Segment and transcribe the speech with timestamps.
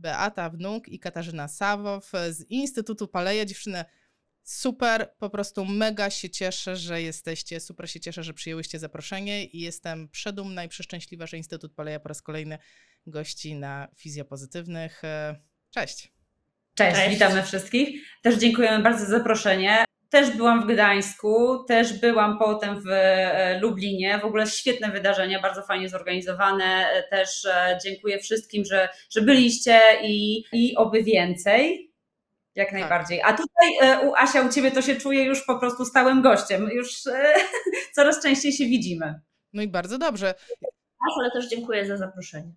[0.00, 3.44] Beata Wnuk i Katarzyna Sawow z Instytutu Paleja.
[3.44, 3.84] Dziewczyny,
[4.42, 9.60] super, po prostu mega się cieszę, że jesteście, super się cieszę, że przyjęłyście zaproszenie i
[9.60, 12.58] jestem przedumna i przeszczęśliwa, że Instytut Paleja po raz kolejny
[13.06, 15.02] gości na Fizjopozytywnych.
[15.70, 16.12] Cześć.
[16.74, 18.06] Cześć, Cześć, witamy wszystkich.
[18.22, 19.84] Też dziękujemy bardzo za zaproszenie.
[20.10, 24.18] Też byłam w Gdańsku, też byłam potem w e, Lublinie.
[24.18, 26.86] W ogóle świetne wydarzenia, bardzo fajnie zorganizowane.
[27.10, 31.90] Też e, dziękuję wszystkim, że, że byliście i, i oby więcej.
[32.54, 32.80] Jak tak.
[32.80, 33.22] najbardziej.
[33.22, 36.70] A tutaj e, u Asia, u Ciebie to się czuje już po prostu stałym gościem.
[36.72, 37.02] Już
[37.96, 39.20] coraz częściej się widzimy.
[39.52, 40.34] No i bardzo dobrze.
[41.20, 42.52] Ale też dziękuję za zaproszenie.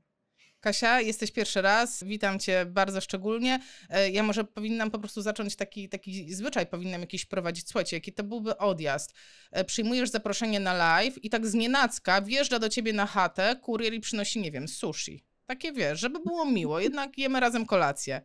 [0.64, 3.60] Kasia, jesteś pierwszy raz, witam cię bardzo szczególnie.
[3.90, 7.68] E, ja może powinnam po prostu zacząć taki, taki zwyczaj, powinnam jakiś prowadzić.
[7.68, 9.14] Słuchajcie, jaki to byłby odjazd.
[9.52, 13.94] E, przyjmujesz zaproszenie na live i tak z nienacka wjeżdża do ciebie na chatę kurier
[13.94, 15.24] i przynosi, nie wiem, sushi.
[15.46, 18.22] Takie wiesz, żeby było miło, jednak jemy razem kolację.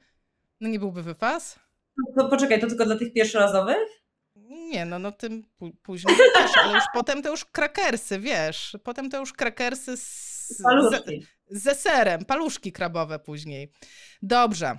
[0.60, 1.58] No nie byłby wypas?
[2.18, 3.88] To poczekaj, to tylko dla tych pierwszorazowych?
[4.48, 5.44] Nie, no, no tym
[5.82, 10.62] później też, ale już potem to już krakersy, wiesz, potem to już krakersy z, z,
[11.50, 13.72] ze serem, paluszki krabowe później.
[14.22, 14.78] Dobrze.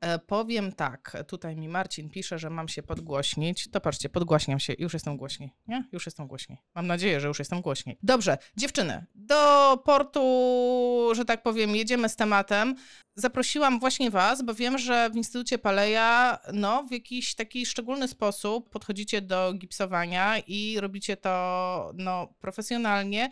[0.00, 3.70] E, powiem tak, tutaj mi Marcin pisze, że mam się podgłośnić.
[3.70, 5.50] To patrzcie, podgłaśniam się, już jestem głośniej.
[5.68, 5.84] Nie?
[5.92, 6.58] Już jestem głośniej.
[6.74, 7.98] Mam nadzieję, że już jestem głośniej.
[8.02, 12.74] Dobrze, dziewczyny, do portu, że tak powiem, jedziemy z tematem.
[13.14, 18.70] Zaprosiłam właśnie Was, bo wiem, że w Instytucie Paleja no, w jakiś taki szczególny sposób
[18.70, 23.30] podchodzicie do gipsowania i robicie to no, profesjonalnie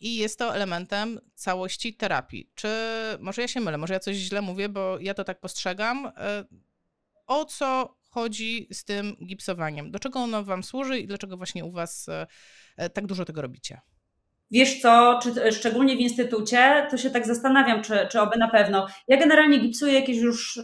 [0.00, 2.50] i jest to elementem całości terapii.
[2.54, 2.68] Czy
[3.20, 6.06] może ja się mylę, może ja coś źle mówię, bo ja to tak postrzegam.
[6.16, 6.44] E,
[7.26, 9.90] o co chodzi z tym gipsowaniem?
[9.90, 12.26] Do czego ono Wam służy i dlaczego właśnie u Was e,
[12.76, 13.80] e, tak dużo tego robicie?
[14.52, 18.86] Wiesz co, czy, szczególnie w instytucie, to się tak zastanawiam, czy, czy oby na pewno.
[19.08, 20.60] Ja generalnie gipsuję jakieś już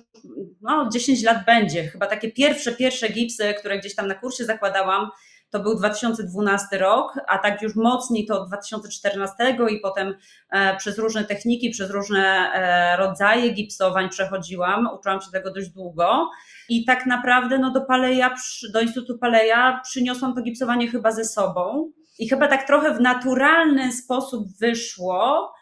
[0.61, 1.85] no, 10 lat będzie.
[1.85, 5.11] Chyba takie pierwsze, pierwsze gipsy, które gdzieś tam na kursie zakładałam,
[5.51, 10.15] to był 2012 rok, a tak już mocniej to od 2014 i potem
[10.51, 16.31] e, przez różne techniki, przez różne e, rodzaje gipsowań przechodziłam, uczyłam się tego dość długo.
[16.69, 18.35] I tak naprawdę no do Paleja,
[18.73, 21.93] do Instytutu Paleja przyniosłam to gipsowanie chyba ze sobą.
[22.19, 25.53] I chyba tak trochę w naturalny sposób wyszło,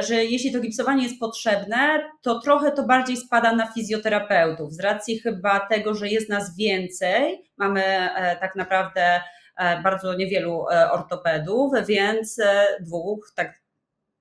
[0.00, 5.18] że jeśli to gipsowanie jest potrzebne, to trochę to bardziej spada na fizjoterapeutów, z racji
[5.18, 9.20] chyba tego, że jest nas więcej, mamy e, tak naprawdę
[9.56, 12.40] e, bardzo niewielu ortopedów, więc
[12.80, 13.62] dwóch, tak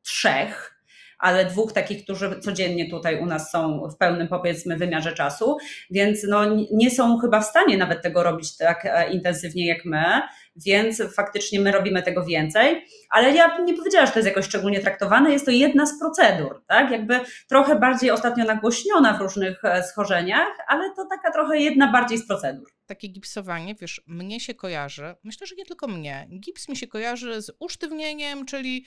[0.03, 0.81] trzech
[1.21, 5.57] ale dwóch takich, którzy codziennie tutaj u nas są w pełnym powiedzmy wymiarze czasu,
[5.91, 6.41] więc no,
[6.71, 10.21] nie są chyba w stanie nawet tego robić tak e, intensywnie jak my,
[10.55, 14.79] więc faktycznie my robimy tego więcej, ale ja nie powiedziała, że to jest jakoś szczególnie
[14.79, 17.19] traktowane, jest to jedna z procedur, tak, jakby
[17.49, 22.27] trochę bardziej ostatnio nagłośniona w różnych e, schorzeniach, ale to taka trochę jedna bardziej z
[22.27, 22.67] procedur.
[22.85, 27.41] Takie gipsowanie, wiesz, mnie się kojarzy, myślę, że nie tylko mnie, gips mi się kojarzy
[27.41, 28.85] z usztywnieniem, czyli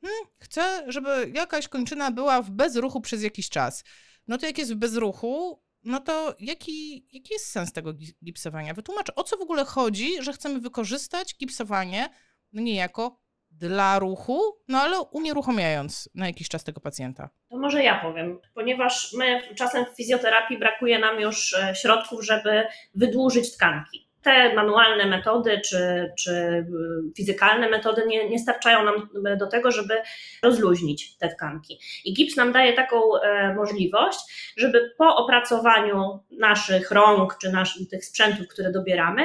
[0.00, 3.84] hmm, chcę, żeby jakaś kończyna była w bezruchu przez jakiś czas.
[4.28, 7.92] No to jak jest w bezruchu, no to jaki, jaki jest sens tego
[8.24, 8.74] gipsowania?
[8.74, 12.08] Wytłumacz, o co w ogóle chodzi, że chcemy wykorzystać gipsowanie
[12.52, 17.30] no niejako dla ruchu, no ale unieruchamiając na jakiś czas tego pacjenta.
[17.50, 22.64] To może ja powiem, ponieważ my czasem w fizjoterapii brakuje nam już e, środków, żeby
[22.94, 26.64] wydłużyć tkanki te manualne metody czy, czy y,
[27.16, 29.08] fizykalne metody nie, nie starczają nam
[29.38, 29.94] do tego, żeby
[30.42, 31.78] rozluźnić te tkanki.
[32.04, 34.18] I gips nam daje taką e, możliwość,
[34.56, 39.22] żeby po opracowaniu naszych rąk czy naszych, tych sprzętów, które dobieramy,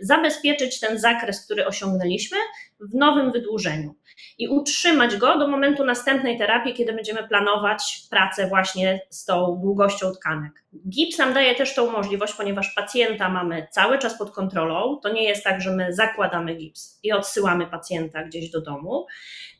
[0.00, 2.38] zabezpieczyć ten zakres, który osiągnęliśmy
[2.80, 3.94] w nowym wydłużeniu
[4.38, 10.12] i utrzymać go do momentu następnej terapii, kiedy będziemy planować pracę właśnie z tą długością
[10.12, 10.64] tkanek.
[10.88, 15.00] Gips nam daje też tą możliwość, ponieważ pacjenta mamy cały czas pod kontrolą.
[15.02, 19.06] To nie jest tak, że my zakładamy gips i odsyłamy pacjenta gdzieś do domu.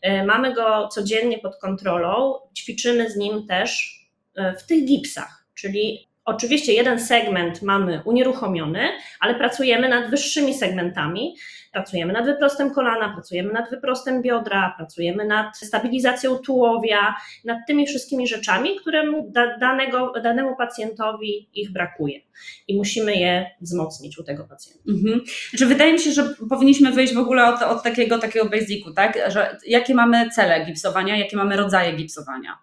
[0.03, 4.01] E, mamy go codziennie pod kontrolą, ćwiczymy z nim też
[4.35, 8.89] e, w tych gipsach, czyli Oczywiście jeden segment mamy unieruchomiony,
[9.21, 11.37] ale pracujemy nad wyższymi segmentami.
[11.73, 17.15] Pracujemy nad wyprostem kolana, pracujemy nad wyprostem biodra, pracujemy nad stabilizacją tułowia,
[17.45, 22.21] nad tymi wszystkimi rzeczami, któremu danego, danemu pacjentowi ich brakuje.
[22.69, 24.83] I musimy je wzmocnić u tego pacjenta.
[24.89, 25.21] Mhm.
[25.51, 29.19] Znaczy, wydaje mi się, że powinniśmy wyjść w ogóle od, od takiego, takiego basicu, tak?
[29.29, 32.59] Że jakie mamy cele gipsowania, jakie mamy rodzaje gipsowania.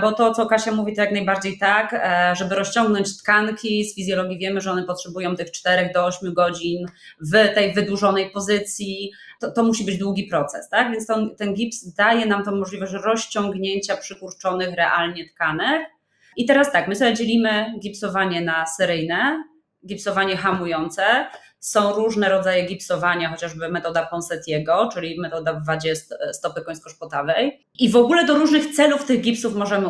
[0.00, 4.38] Bo to, co Kasia mówi, to jak najbardziej tak, e, żeby rozciągnąć tkanki, z fizjologii
[4.38, 6.86] wiemy, że one potrzebują tych 4 do 8 godzin
[7.20, 9.12] w tej wydłużonej pozycji.
[9.40, 10.92] To, to musi być długi proces, tak?
[10.92, 15.90] Więc to, ten gips daje nam tą możliwość rozciągnięcia przykurczonych realnie tkanek
[16.36, 19.44] I teraz tak, my sobie dzielimy gipsowanie na seryjne,
[19.86, 21.26] gipsowanie hamujące.
[21.60, 25.94] Są różne rodzaje gipsowania, chociażby metoda Ponsetiego, czyli metoda w wadzie
[26.32, 27.66] stopy końsko-szpotawej.
[27.78, 29.88] I w ogóle do różnych celów tych gipsów możemy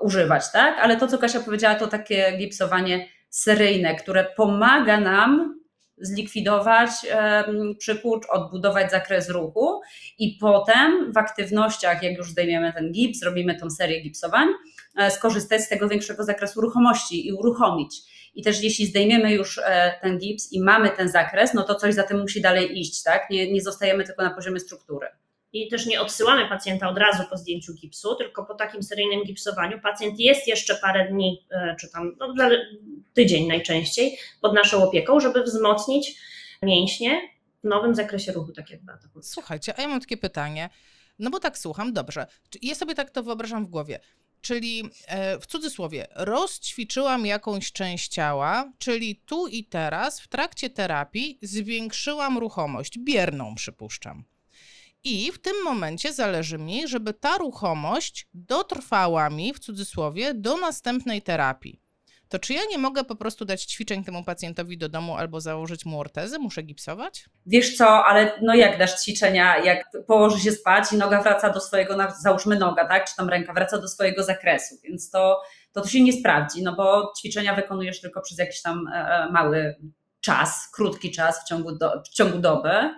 [0.00, 0.78] używać, tak?
[0.78, 5.60] Ale to, co Kasia powiedziała, to takie gipsowanie seryjne, które pomaga nam
[5.98, 6.90] zlikwidować
[7.78, 9.80] przykurcz, odbudować zakres ruchu
[10.18, 14.48] i potem w aktywnościach, jak już zdejmiemy ten gips, robimy tą serię gipsowań,
[14.96, 18.13] e, skorzystać z tego większego zakresu ruchomości i uruchomić.
[18.34, 21.94] I też jeśli zdejmiemy już e, ten gips i mamy ten zakres, no to coś
[21.94, 23.30] za tym musi dalej iść, tak?
[23.30, 25.06] Nie, nie zostajemy tylko na poziomie struktury.
[25.52, 29.80] I też nie odsyłamy pacjenta od razu po zdjęciu gipsu, tylko po takim seryjnym gipsowaniu
[29.80, 32.34] pacjent jest jeszcze parę dni, e, czy tam no,
[33.14, 36.20] tydzień najczęściej pod naszą opieką, żeby wzmocnić
[36.62, 37.20] mięśnie
[37.64, 40.70] w nowym zakresie ruchu, tak jak Beata Słuchajcie, a ja mam takie pytanie,
[41.18, 42.26] no bo tak słucham, dobrze,
[42.62, 44.00] ja sobie tak to wyobrażam w głowie.
[44.44, 51.38] Czyli e, w cudzysłowie, rozćwiczyłam jakąś część ciała, czyli tu i teraz w trakcie terapii
[51.42, 54.24] zwiększyłam ruchomość, bierną przypuszczam.
[55.04, 61.22] I w tym momencie zależy mi, żeby ta ruchomość dotrwała mi, w cudzysłowie, do następnej
[61.22, 61.80] terapii.
[62.28, 65.84] To czy ja nie mogę po prostu dać ćwiczeń temu pacjentowi do domu albo założyć
[65.84, 66.38] mu ortezę?
[66.38, 67.24] Muszę gipsować?
[67.46, 71.60] Wiesz co, ale no jak dasz ćwiczenia, jak położy się spać i noga wraca do
[71.60, 75.40] swojego, załóżmy noga, tak, czy tam ręka wraca do swojego zakresu, więc to,
[75.72, 79.32] to, to się nie sprawdzi, no bo ćwiczenia wykonujesz tylko przez jakiś tam e, e,
[79.32, 79.76] mały
[80.20, 82.90] czas, krótki czas w ciągu, do, w ciągu doby.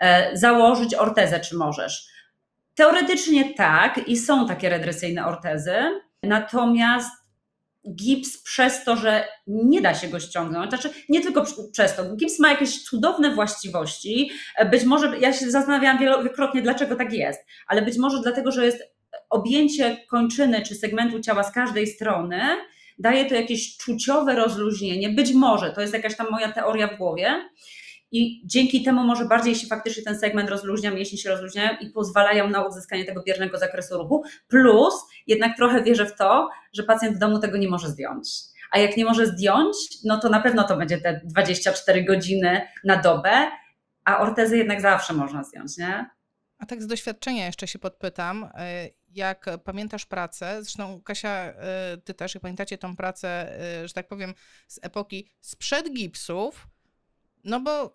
[0.00, 2.06] E, założyć ortezę, czy możesz?
[2.74, 5.74] Teoretycznie tak i są takie redresyjne ortezy,
[6.22, 7.19] natomiast
[7.88, 12.38] gips przez to, że nie da się go ściągnąć, znaczy nie tylko przez to, gips
[12.38, 17.82] ma jakieś cudowne właściwości, e, być może, ja się zastanawiałam wielokrotnie, dlaczego tak jest, ale
[17.82, 18.82] być może dlatego, że jest
[19.30, 22.40] objęcie kończyny czy segmentu ciała z każdej strony,
[22.98, 27.50] daje to jakieś czuciowe rozluźnienie, być może, to jest jakaś tam moja teoria w głowie,
[28.12, 32.50] i dzięki temu może bardziej się faktycznie ten segment rozluźnia, mięśnie się rozluźniają i pozwalają
[32.50, 34.24] na uzyskanie tego biernego zakresu ruchu.
[34.48, 34.94] Plus
[35.26, 38.28] jednak trochę wierzę w to, że pacjent w domu tego nie może zdjąć.
[38.70, 42.96] A jak nie może zdjąć, no to na pewno to będzie te 24 godziny na
[42.96, 43.50] dobę,
[44.04, 46.10] a ortezy jednak zawsze można zdjąć, nie?
[46.58, 52.14] A tak z doświadczenia jeszcze się podpytam, e, jak pamiętasz pracę, zresztą Kasia, e, ty
[52.14, 53.28] też, jak pamiętacie tą pracę,
[53.60, 54.34] e, że tak powiem,
[54.68, 56.68] z epoki sprzed gipsów,
[57.44, 57.94] no bo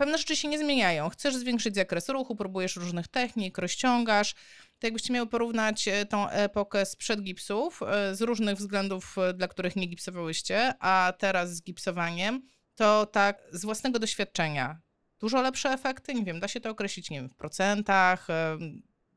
[0.00, 1.08] pewne rzeczy się nie zmieniają.
[1.08, 4.34] Chcesz zwiększyć zakres ruchu, próbujesz różnych technik, rozciągasz.
[4.78, 9.48] To jakbyście miały porównać e, tą epokę sprzed gipsów, e, z różnych względów, e, dla
[9.48, 12.42] których nie gipsowałyście, a teraz z gipsowaniem,
[12.74, 14.80] to tak z własnego doświadczenia,
[15.18, 16.14] dużo lepsze efekty?
[16.14, 18.26] Nie wiem, da się to określić, nie wiem, w procentach,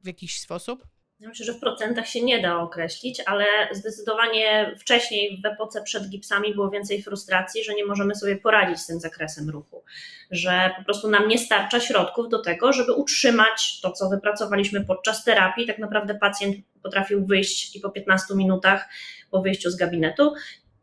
[0.03, 0.87] w jakiś sposób?
[1.27, 6.53] Myślę, że w procentach się nie da określić, ale zdecydowanie wcześniej w epoce przed gipsami
[6.53, 9.83] było więcej frustracji, że nie możemy sobie poradzić z tym zakresem ruchu,
[10.31, 15.23] że po prostu nam nie starcza środków do tego, żeby utrzymać to, co wypracowaliśmy podczas
[15.23, 15.67] terapii.
[15.67, 18.89] Tak naprawdę pacjent potrafił wyjść i po 15 minutach
[19.31, 20.33] po wyjściu z gabinetu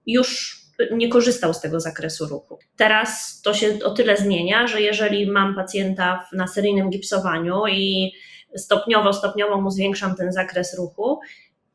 [0.06, 0.60] już
[0.90, 2.58] nie korzystał z tego zakresu ruchu.
[2.76, 8.12] Teraz to się o tyle zmienia, że jeżeli mam pacjenta na seryjnym gipsowaniu i
[8.56, 11.20] stopniowo, stopniowo mu zwiększam ten zakres ruchu,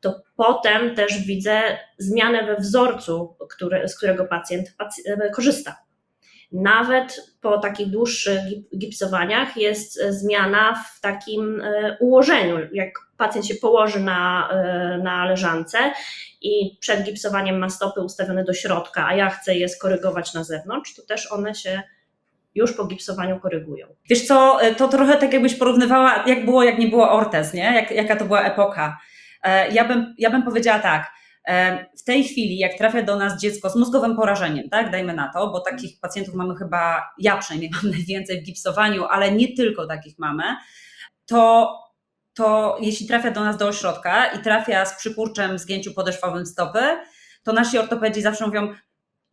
[0.02, 1.62] to potem też widzę
[1.98, 5.76] zmianę we wzorcu, który, z którego pacjent, pacjent korzysta.
[6.52, 8.40] Nawet po takich dłuższych
[8.78, 12.58] gipsowaniach jest zmiana w takim e, ułożeniu.
[12.74, 15.78] Jak pacjent się położy na, e, na leżance
[16.42, 20.96] i przed gipsowaniem ma stopy ustawione do środka, a ja chcę je skorygować na zewnątrz,
[20.96, 21.84] to też one się
[22.56, 23.88] już po gipsowaniu korygują.
[24.10, 27.64] Wiesz co, e, to trochę tak jakbyś porównywała, jak było, jak nie było ortez, nie?
[27.64, 28.98] Jak, jaka to była epoka.
[29.44, 31.12] E, ja bym, ja bym powiedziała tak,
[31.48, 35.32] e, w tej chwili, jak trafia do nas dziecko z mózgowym porażeniem, tak, dajmy na
[35.34, 39.88] to, bo takich pacjentów mamy chyba, ja przynajmniej mam najwięcej w gipsowaniu, ale nie tylko
[39.88, 40.44] takich mamy,
[41.26, 41.74] to,
[42.34, 46.80] to jeśli trafia do nas do ośrodka i trafia z przykurczem, zgięciu podeszwowym stopy,
[47.44, 48.74] to nasi ortopedzi zawsze mówią,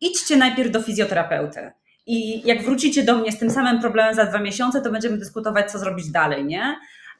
[0.00, 1.72] idźcie najpierw do fizjoterapeuty.
[2.06, 5.72] I jak wrócicie do mnie z tym samym problemem za dwa miesiące, to będziemy dyskutować,
[5.72, 6.76] co zrobić dalej, nie?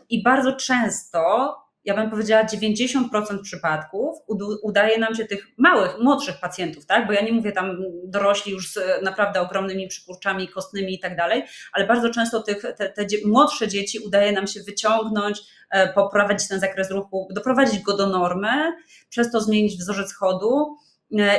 [0.09, 4.19] I bardzo często, ja bym powiedziała 90% przypadków,
[4.63, 7.07] udaje nam się tych małych, młodszych pacjentów, tak?
[7.07, 11.45] Bo ja nie mówię tam dorośli już z naprawdę ogromnymi przykurczami kostnymi i tak dalej,
[11.73, 16.61] ale bardzo często tych, te, te młodsze dzieci udaje nam się wyciągnąć, e, poprowadzić ten
[16.61, 18.73] zakres ruchu, doprowadzić go do normy,
[19.09, 20.77] przez to zmienić wzorzec chodu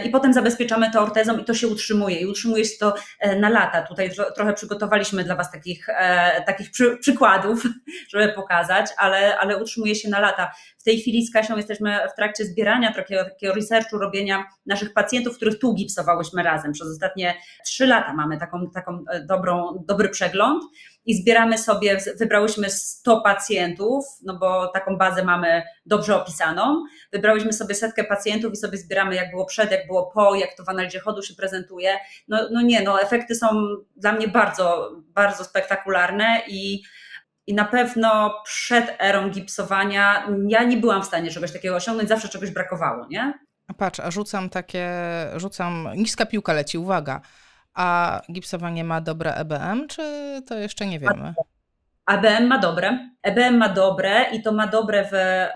[0.05, 2.95] i potem zabezpieczamy to ortezą i to się utrzymuje i utrzymuje się to
[3.39, 3.81] na lata.
[3.81, 5.87] Tutaj trochę przygotowaliśmy dla Was takich,
[6.45, 7.63] takich przy, przykładów,
[8.13, 10.51] żeby pokazać, ale, ale utrzymuje się na lata.
[10.79, 15.35] W tej chwili z Kasią jesteśmy w trakcie zbierania takiego, takiego researchu, robienia naszych pacjentów,
[15.35, 16.71] których tu gipsowałyśmy razem.
[16.71, 20.63] Przez ostatnie trzy lata mamy taką, taką dobrą, dobry przegląd
[21.05, 26.83] i zbieramy sobie, wybrałyśmy 100 pacjentów, no bo taką bazę mamy dobrze opisaną.
[27.11, 30.63] Wybrałyśmy sobie setkę pacjentów i sobie zbieramy, jak było przed, jak było po, jak to
[30.63, 31.97] w analizie chodu się prezentuje.
[32.27, 33.47] No, no nie, no efekty są
[33.95, 36.83] dla mnie bardzo, bardzo spektakularne i
[37.47, 42.29] i na pewno przed erą gipsowania ja nie byłam w stanie czegoś takiego osiągnąć, zawsze
[42.29, 43.33] czegoś brakowało, nie?
[43.77, 44.89] Patrz, a rzucam takie,
[45.35, 47.21] rzucam, niska piłka leci, uwaga.
[47.73, 50.03] A gipsowanie ma dobre EBM, czy
[50.47, 51.33] to jeszcze nie wiemy?
[52.05, 53.09] ABM ma dobre.
[53.23, 55.11] EBM ma dobre i to ma dobre w,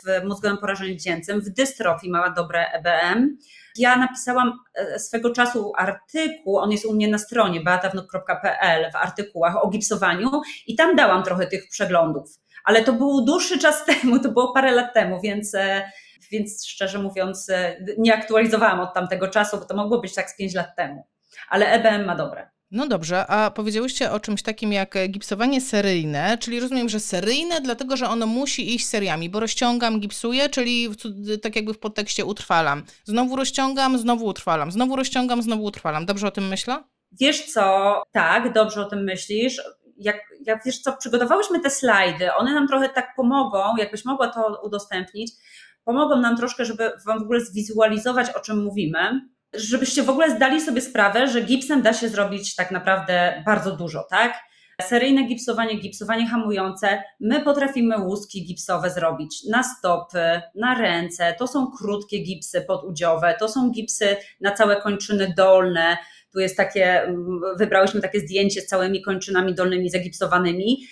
[0.05, 3.37] w mózgowym porażeniu dziecięcym, w dystrofii ma dobre EBM.
[3.77, 9.63] Ja napisałam e, swego czasu artykuł, on jest u mnie na stronie beatawnuk.pl w artykułach
[9.63, 10.31] o gipsowaniu
[10.67, 12.39] i tam dałam trochę tych przeglądów.
[12.63, 15.91] Ale to był dłuższy czas temu, to było parę lat temu, więc, e,
[16.31, 20.37] więc szczerze mówiąc e, nie aktualizowałam od tamtego czasu, bo to mogło być tak z
[20.37, 21.07] 5 lat temu
[21.49, 22.49] ale EBM ma dobre.
[22.71, 27.97] No dobrze, a powiedziałyście o czymś takim jak gipsowanie seryjne, czyli rozumiem, że seryjne, dlatego
[27.97, 30.89] że ono musi iść seriami, bo rozciągam, gipsuję, czyli
[31.41, 32.83] tak jakby w podtekście utrwalam.
[33.03, 36.05] Znowu rozciągam, znowu utrwalam, znowu rozciągam, znowu utrwalam.
[36.05, 36.83] Dobrze o tym myślę?
[37.19, 39.61] Wiesz co, tak, dobrze o tym myślisz.
[39.97, 44.61] Jak, jak wiesz co, przygotowałyśmy te slajdy, one nam trochę tak pomogą, jakbyś mogła to
[44.63, 45.31] udostępnić,
[45.83, 49.21] pomogą nam troszkę, żeby wam w ogóle zwizualizować, o czym mówimy
[49.53, 54.03] żebyście w ogóle zdali sobie sprawę, że gipsem da się zrobić tak naprawdę bardzo dużo,
[54.09, 54.33] tak?
[54.81, 57.03] Seryjne gipsowanie, gipsowanie hamujące.
[57.19, 61.35] My potrafimy łuski gipsowe zrobić na stopy, na ręce.
[61.39, 65.97] To są krótkie gipsy podudziowe, to są gipsy na całe kończyny dolne.
[66.33, 67.13] Tu jest takie,
[67.57, 70.87] wybrałyśmy takie zdjęcie z całymi kończynami dolnymi zagipsowanymi.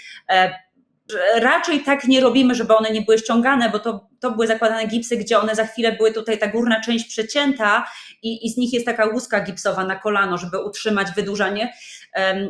[1.36, 5.18] Raczej tak nie robimy, żeby one nie były ściągane, bo to, to były zakładane gipsy,
[5.18, 7.86] gdzie one za chwilę były tutaj ta górna część przecięta
[8.24, 11.74] i, i z nich jest taka łuska gipsowa na kolano, żeby utrzymać wydłużanie,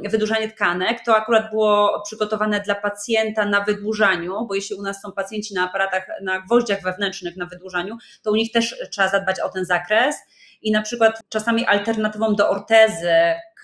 [0.10, 1.02] wydłużanie tkanek.
[1.06, 5.64] To akurat było przygotowane dla pacjenta na wydłużaniu, bo jeśli u nas są pacjenci na
[5.64, 10.16] aparatach, na gwoździach wewnętrznych na wydłużaniu, to u nich też trzeba zadbać o ten zakres
[10.62, 13.14] i na przykład czasami alternatywą do ortezy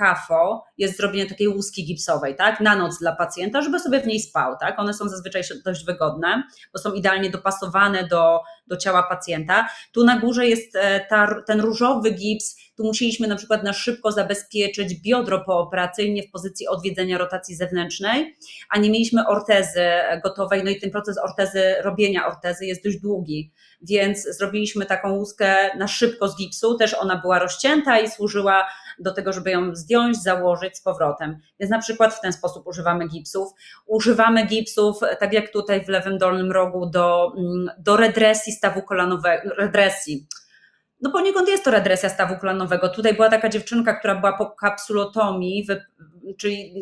[0.02, 4.20] KAFO jest zrobienie takiej łuski gipsowej, tak, na noc dla pacjenta, żeby sobie w niej
[4.20, 6.44] spał, tak, one są zazwyczaj dość wygodne,
[6.74, 9.68] bo są idealnie dopasowane do, do ciała pacjenta.
[9.92, 14.12] Tu na górze jest e, ta, ten różowy gips, tu musieliśmy na przykład na szybko
[14.12, 18.38] zabezpieczyć biodro pooperacyjnie w pozycji odwiedzenia rotacji zewnętrznej,
[18.70, 19.86] a nie mieliśmy ortezy
[20.24, 25.78] gotowej, no i ten proces ortezy, robienia ortezy jest dość długi, więc zrobiliśmy taką łuskę
[25.78, 28.68] na szybko z gipsu, też ona była rozcięta i służyła
[29.00, 31.38] do tego, żeby ją zdjąć, założyć z powrotem.
[31.60, 33.54] Więc na przykład w ten sposób używamy gipsów.
[33.86, 39.50] Używamy gipsów, tak jak tutaj w lewym dolnym rogu, do, mm, do redresji stawu kolanowego,
[39.58, 40.28] redresji,
[41.02, 42.90] no poniekąd jest to redresja stawu kolanowego.
[42.90, 45.68] Tutaj była taka dziewczynka, która była po kapsulotomii,
[46.38, 46.74] czyli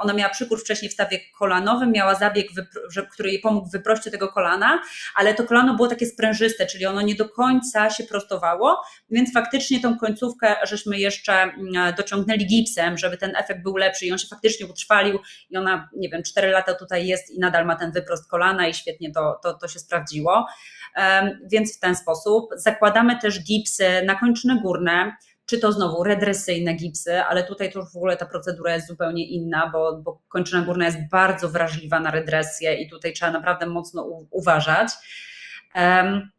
[0.00, 2.48] ona miała przykurcz wcześniej w stawie kolanowym, miała zabieg,
[3.12, 4.82] który jej pomógł w wyproście tego kolana,
[5.14, 9.80] ale to kolano było takie sprężyste, czyli ono nie do końca się prostowało, więc faktycznie
[9.80, 14.26] tą końcówkę żeśmy jeszcze mm, dociągnęli gipsem, żeby ten efekt był lepszy i on się
[14.28, 15.18] faktycznie utrwalił
[15.50, 18.74] i ona, nie wiem, 4 lata tutaj jest i nadal ma ten wyprost kolana i
[18.74, 20.46] świetnie to, to, to się sprawdziło.
[21.46, 27.22] Więc w ten sposób zakładamy też gipsy na kończyny górne, czy to znowu redresyjne gipsy,
[27.22, 30.84] ale tutaj to już w ogóle ta procedura jest zupełnie inna, bo, bo kończyna górna
[30.84, 34.88] jest bardzo wrażliwa na redresję i tutaj trzeba naprawdę mocno u, uważać.
[35.74, 36.30] Um,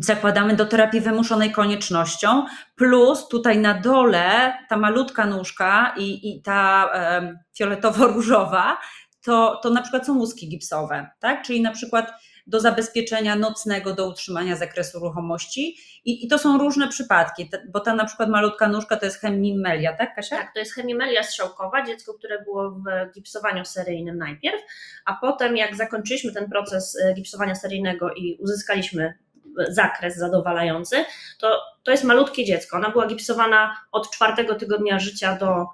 [0.00, 6.90] zakładamy do terapii wymuszonej koniecznością, plus tutaj na dole ta malutka nóżka i, i ta
[6.94, 8.76] um, fioletowo-różowa,
[9.22, 11.42] to, to na przykład są łuski gipsowe, tak?
[11.42, 12.12] Czyli na przykład
[12.48, 15.76] do zabezpieczenia nocnego, do utrzymania zakresu ruchomości.
[16.04, 19.96] I, I, to są różne przypadki, bo ta na przykład malutka nóżka to jest hemimelia,
[19.96, 20.36] tak Kasia?
[20.36, 24.62] Tak, to jest hemimelia strzałkowa, dziecko, które było w gipsowaniu seryjnym najpierw,
[25.04, 31.04] a potem jak zakończyliśmy ten proces e, gipsowania seryjnego i uzyskaliśmy e, zakres zadowalający,
[31.38, 32.76] to, to jest malutkie dziecko.
[32.76, 35.66] Ona była gipsowana od czwartego tygodnia życia do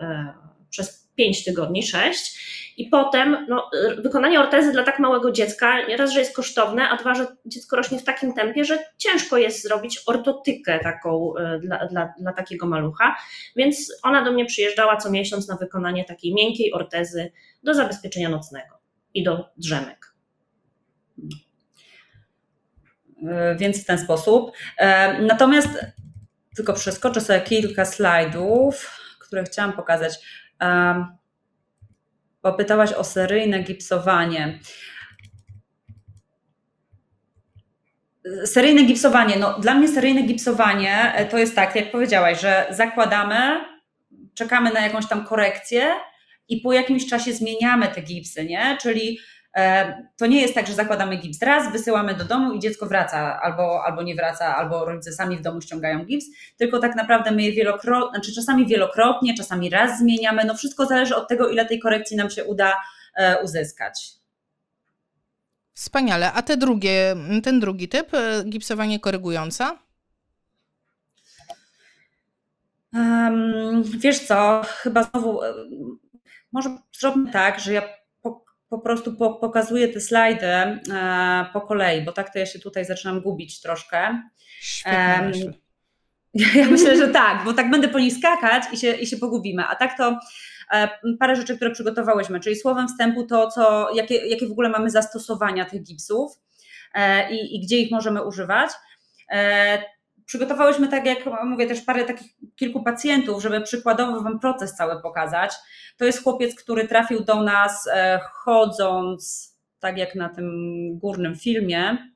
[0.00, 0.34] e,
[0.70, 2.42] przez 5 tygodni, 6
[2.76, 7.14] i potem no, wykonanie ortezy dla tak małego dziecka, raz, że jest kosztowne, a dwa,
[7.14, 12.14] że dziecko rośnie w takim tempie, że ciężko jest zrobić ortotykę taką e, dla, dla,
[12.18, 13.16] dla takiego malucha.
[13.56, 18.78] Więc ona do mnie przyjeżdżała co miesiąc na wykonanie takiej miękkiej ortezy do zabezpieczenia nocnego
[19.14, 20.14] i do drzemek.
[23.28, 24.52] E, więc w ten sposób.
[24.78, 25.68] E, natomiast
[26.56, 30.18] tylko przeskoczę sobie kilka slajdów, które chciałam pokazać.
[32.42, 34.58] Bo pytałaś o seryjne gipsowanie.
[38.44, 39.36] Seryjne gipsowanie.
[39.36, 43.60] No, dla mnie seryjne gipsowanie e, to jest tak, jak powiedziałaś, że zakładamy,
[44.34, 45.92] czekamy na jakąś tam korekcję
[46.48, 48.78] i po jakimś czasie zmieniamy te gipsy, nie?
[48.80, 49.18] Czyli
[50.16, 53.84] to nie jest tak, że zakładamy gips raz, wysyłamy do domu i dziecko wraca, albo,
[53.84, 57.52] albo nie wraca, albo rodzice sami w domu ściągają gips, tylko tak naprawdę my je
[57.52, 60.44] wielokrotnie, znaczy czasami wielokrotnie, czasami raz zmieniamy.
[60.44, 62.74] No wszystko zależy od tego, ile tej korekcji nam się uda
[63.16, 64.12] e, uzyskać.
[65.74, 66.32] Wspaniale.
[66.32, 69.78] A te drugie, ten drugi typ, e, gipsowanie korygujące?
[72.94, 75.54] Um, wiesz co, chyba znowu, e,
[76.52, 77.82] może zróbmy tak, że ja
[78.72, 80.80] po, prostu po, pokazuję te slajdy e,
[81.52, 83.98] po kolei, bo tak to ja się tutaj zaczynam gubić troszkę.
[84.86, 85.32] Um,
[86.54, 89.64] ja myślę, że tak, bo tak będę po nich skakać i się, i się pogubimy.
[89.64, 90.18] A tak to
[90.72, 90.88] E,
[91.18, 95.64] parę rzeczy, które przygotowałyśmy, czyli słowem wstępu to, co, jakie, jakie w ogóle mamy zastosowania
[95.64, 96.32] tych gipsów
[96.94, 98.70] e, i, i gdzie ich możemy używać.
[99.32, 99.82] E,
[100.26, 105.52] przygotowałyśmy, tak jak mówię, też parę takich kilku pacjentów, żeby przykładowo Wam proces cały pokazać.
[105.96, 107.88] To jest chłopiec, który trafił do nas
[108.32, 110.48] chodząc, tak jak na tym
[110.98, 112.12] górnym filmie.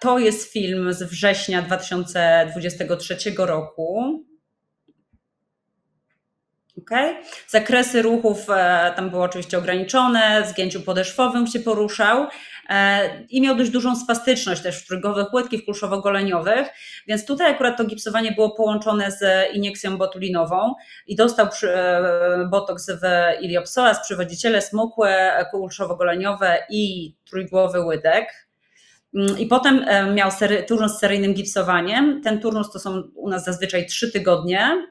[0.00, 4.24] To jest film z września 2023 roku.
[6.78, 7.14] Okay?
[7.48, 12.28] Zakresy ruchów e, tam były oczywiście ograniczone, w zgięciu podeszwowym się poruszał e,
[13.30, 16.64] i miał dość dużą spastyczność też w trygowych łydkich kulszowo-goleniowych,
[17.06, 20.74] więc tutaj akurat to gipsowanie było połączone z iniekcją botulinową
[21.06, 23.02] i dostał e, botoks w
[23.42, 28.48] iliopsoas, przywodziciele smukłe, kulszowo-goleniowe i trójgłowy łydek.
[29.14, 32.22] Mm, I potem miał sery, turnus z seryjnym gipsowaniem.
[32.22, 34.86] Ten turnus to są u nas zazwyczaj trzy tygodnie.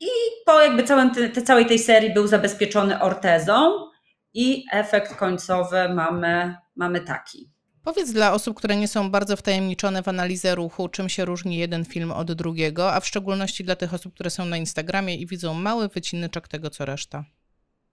[0.00, 0.08] I
[0.46, 3.89] po jakby całym te, całej tej serii był zabezpieczony ortezą
[4.34, 7.50] i efekt końcowy mamy, mamy taki.
[7.84, 11.84] Powiedz dla osób, które nie są bardzo wtajemniczone w analizę ruchu, czym się różni jeden
[11.84, 15.54] film od drugiego, a w szczególności dla tych osób, które są na Instagramie i widzą
[15.54, 17.24] mały wycinyczek tego, co reszta.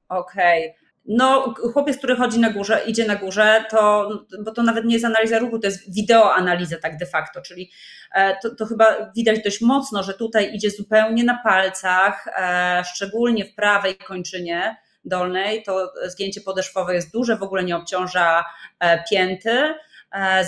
[0.09, 0.69] Okej.
[0.69, 0.87] Okay.
[1.09, 4.09] No, chłopiec, który chodzi na górze, idzie na górze, to,
[4.45, 7.71] bo to nawet nie jest analiza ruchu, to jest wideoanaliza tak de facto, czyli
[8.15, 13.45] e, to, to chyba widać dość mocno, że tutaj idzie zupełnie na palcach, e, szczególnie
[13.45, 18.45] w prawej kończynie dolnej, to zgięcie podeszwowe jest duże, w ogóle nie obciąża
[18.79, 19.75] e, pięty,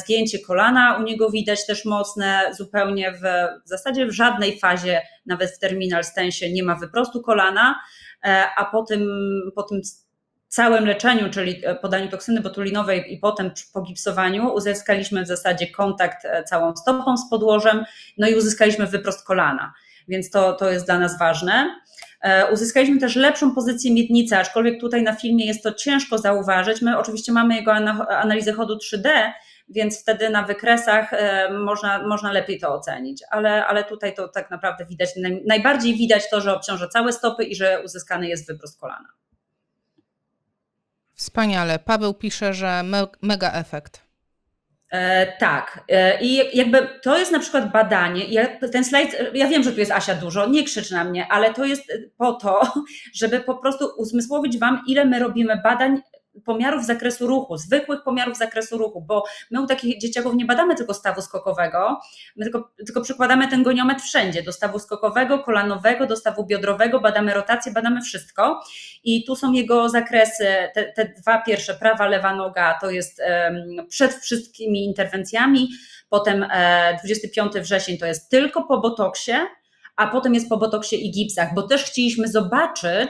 [0.03, 3.21] zgięcie kolana u niego widać też mocne, zupełnie w,
[3.65, 7.79] w zasadzie w żadnej fazie, nawet w terminal stensie nie ma wyprostu kolana,
[8.57, 9.09] a po tym,
[9.55, 9.81] po tym
[10.49, 16.25] całym leczeniu, czyli e, podaniu toksyny botulinowej i potem po gipsowaniu uzyskaliśmy w zasadzie kontakt
[16.25, 17.85] e, całą stopą z podłożem,
[18.17, 19.73] no i uzyskaliśmy wyprost kolana,
[20.09, 21.75] więc to, to jest dla nas ważne.
[22.21, 26.81] E, uzyskaliśmy też lepszą pozycję miednicy, aczkolwiek tutaj na filmie jest to ciężko zauważyć.
[26.81, 27.73] My oczywiście mamy jego
[28.09, 29.09] analizę chodu 3D,
[29.69, 31.11] więc wtedy na wykresach
[31.51, 35.09] można, można lepiej to ocenić, ale, ale tutaj to tak naprawdę widać,
[35.47, 39.07] najbardziej widać to, że obciąża całe stopy i że uzyskany jest wyprost kolana.
[41.13, 41.79] Wspaniale.
[41.79, 44.08] Paweł pisze, że me mega efekt.
[44.91, 45.83] E, tak.
[45.89, 48.25] E, I jakby to jest na przykład badanie.
[48.25, 51.53] Ja, ten slajd, ja wiem, że tu jest Asia dużo, nie krzycz na mnie, ale
[51.53, 52.61] to jest po to,
[53.19, 56.01] żeby po prostu uzmysłowić Wam, ile my robimy badań
[56.45, 60.93] pomiarów zakresu ruchu, zwykłych pomiarów zakresu ruchu, bo my u takich dzieciaków nie badamy tylko
[60.93, 61.99] stawu skokowego,
[62.35, 67.33] my tylko, tylko przykładamy ten goniometr wszędzie, do stawu skokowego, kolanowego, do stawu biodrowego, badamy
[67.33, 68.63] rotację, badamy wszystko.
[69.03, 73.87] I tu są jego zakresy, te, te dwa pierwsze, prawa, lewa noga, to jest um,
[73.87, 75.69] przed wszystkimi interwencjami,
[76.09, 79.33] potem e, 25 wrzesień to jest tylko po botoksie,
[79.95, 83.09] a potem jest po botoksie i gipsach, bo też chcieliśmy zobaczyć,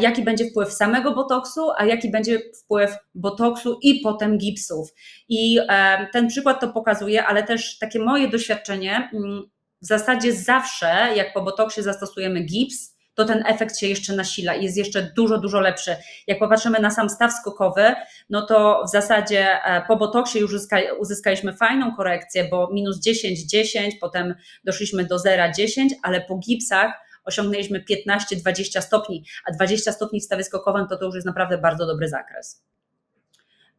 [0.00, 4.88] jaki będzie wpływ samego botoksu, a jaki będzie wpływ botoksu i potem gipsów.
[5.28, 9.42] I e, ten przykład to pokazuje, ale też takie moje doświadczenie, mm,
[9.82, 14.64] w zasadzie zawsze, jak po botoksie zastosujemy gips, to ten efekt się jeszcze nasila i
[14.64, 15.96] jest jeszcze dużo, dużo lepszy.
[16.26, 17.94] Jak popatrzymy na sam staw skokowy,
[18.30, 20.52] no to w zasadzie e, po botoksie już
[21.00, 26.92] uzyskaliśmy fajną korekcję, bo minus 10, 10, potem doszliśmy do 0, 10, ale po gipsach
[27.28, 31.86] osiągnęliśmy 15-20 stopni, a 20 stopni w stawie skokowym to to już jest naprawdę bardzo
[31.86, 32.62] dobry zakres.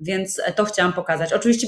[0.01, 1.33] Więc to chciałam pokazać.
[1.33, 1.67] Oczywiście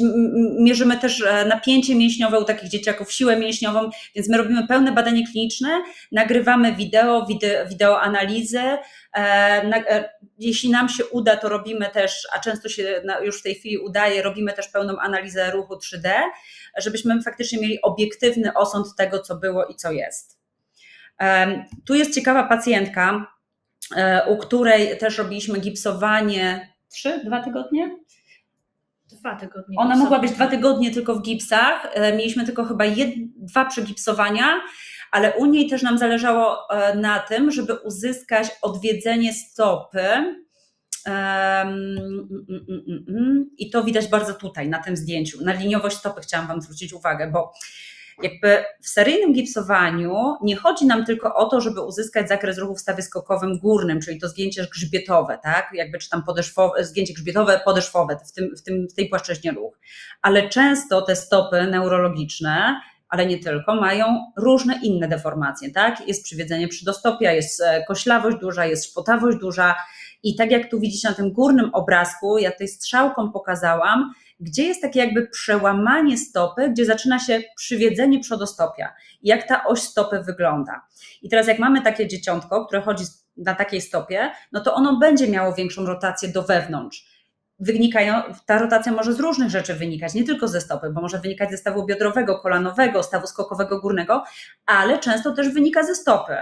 [0.60, 5.84] mierzymy też napięcie mięśniowe u takich dzieciaków, siłę mięśniową, więc my robimy pełne badanie kliniczne,
[6.12, 7.26] nagrywamy wideo,
[7.70, 8.02] wideo,
[9.16, 13.78] E, jeśli nam się uda, to robimy też, a często się już w tej chwili
[13.78, 16.12] udaje, robimy też pełną analizę ruchu 3D,
[16.78, 20.41] żebyśmy faktycznie mieli obiektywny osąd tego, co było i co jest.
[21.86, 23.28] Tu jest ciekawa pacjentka,
[23.96, 27.98] e, u której też robiliśmy gipsowanie trzy, dwa tygodnie?
[29.06, 29.78] Dwa tygodnie.
[29.80, 31.88] Ona mogła być dwa tygodnie tylko w gipsach.
[31.94, 34.62] E, mieliśmy tylko chyba jed, dwa przegipsowania
[35.12, 40.04] ale u niej też nam zależało e, na tym, żeby uzyskać odwiedzenie stopy.
[43.58, 45.44] I to widać bardzo tutaj, na tym zdjęciu.
[45.44, 47.54] Na liniowość stopy chciałam Wam zwrócić uwagę, bo
[48.24, 52.80] jakby w seryjnym gipsowaniu nie chodzi nam tylko o to, żeby uzyskać zakres ruchu w
[52.80, 55.70] stawie skokowym górnym, czyli to zdjęcie grzbietowe, tak?
[55.74, 59.80] Jakby czy tam podeszwowe, zdjęcie grzbietowe, podeszwowe, w, tym, w, tym, w tej płaszczyźnie ruch.
[60.22, 66.08] Ale często te stopy neurologiczne ale nie tylko, mają różne inne deformacje, tak?
[66.08, 69.76] Jest przywiedzenie przydostopia, jest e, koślawość duża, jest szpotawość duża
[70.24, 74.82] i tak jak tu widzicie na tym górnym obrazku, ja tutaj strzałką pokazałam, gdzie jest
[74.82, 80.82] takie jakby przełamanie stopy, gdzie zaczyna się przywiedzenie przodostopia jak ta oś stopy wygląda.
[81.22, 83.04] I teraz jak mamy takie dzieciątko, które chodzi
[83.38, 87.12] na takiej stopie, no to ono będzie miało większą rotację do wewnątrz
[87.62, 91.52] wynikają, ta rotacja może z różnych rzeczy wynikać, nie tylko ze stopy, bo może wynikać
[91.52, 94.24] ze stawu biodrowego, kolanowego, stawu skokowego górnego,
[94.66, 96.36] ale często też wynika ze stopy.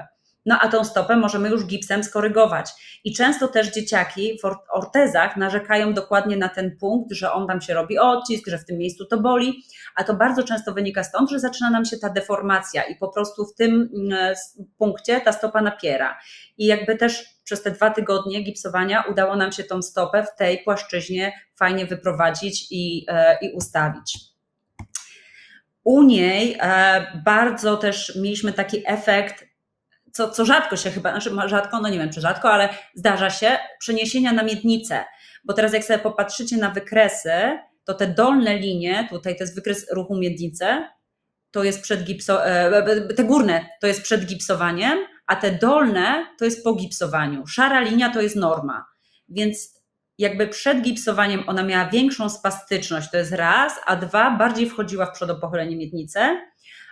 [0.50, 2.70] No a tą stopę możemy już gipsem skorygować.
[3.04, 7.74] I często też dzieciaki w ortezach narzekają dokładnie na ten punkt, że on tam się
[7.74, 9.64] robi odcisk, że w tym miejscu to boli,
[9.96, 13.46] a to bardzo często wynika stąd, że zaczyna nam się ta deformacja i po prostu
[13.46, 14.36] w tym mm,
[14.78, 16.20] punkcie ta stopa napiera.
[16.58, 20.64] I jakby też przez te dwa tygodnie gipsowania udało nam się tą stopę w tej
[20.64, 24.18] płaszczyźnie fajnie wyprowadzić i, e, i ustawić.
[25.84, 29.49] U niej e, bardzo też mieliśmy taki efekt
[30.14, 33.58] co, co rzadko się chyba, znaczy rzadko, no nie wiem czy rzadko, ale zdarza się,
[33.80, 35.06] przeniesienia na miednicę.
[35.44, 39.92] Bo teraz jak sobie popatrzycie na wykresy, to te dolne linie, tutaj to jest wykres
[39.94, 40.66] ruchu miednicy,
[41.52, 46.46] to jest przed gipso, e, te górne to jest przed gipsowaniem, a te dolne to
[46.46, 47.48] jest po gipsowaniu.
[47.48, 48.86] Szara linia to jest norma.
[49.30, 49.80] Więc
[50.18, 55.12] jakby przed gipsowaniem ona miała większą spastyczność, to jest raz, a dwa, bardziej wchodziła w
[55.12, 56.20] przodopochylenie miednicy,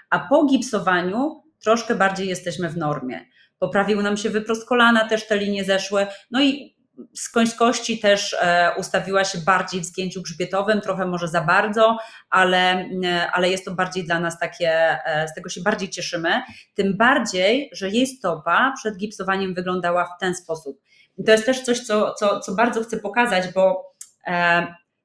[0.10, 3.26] a po gipsowaniu troszkę bardziej jesteśmy w normie.
[3.60, 6.78] Poprawił nam się wyprost kolana, też te linie zeszły, no i
[7.15, 11.98] z końskości też e, ustawiła się bardziej w zgięciu grzbietowym, trochę może za bardzo,
[12.30, 14.70] ale, e, ale jest to bardziej dla nas takie,
[15.06, 16.41] e, z tego się bardziej cieszymy.
[16.74, 20.82] Tym bardziej, że jej stopa przed gipsowaniem wyglądała w ten sposób.
[21.17, 23.93] I to jest też coś, co, co, co bardzo chcę pokazać, bo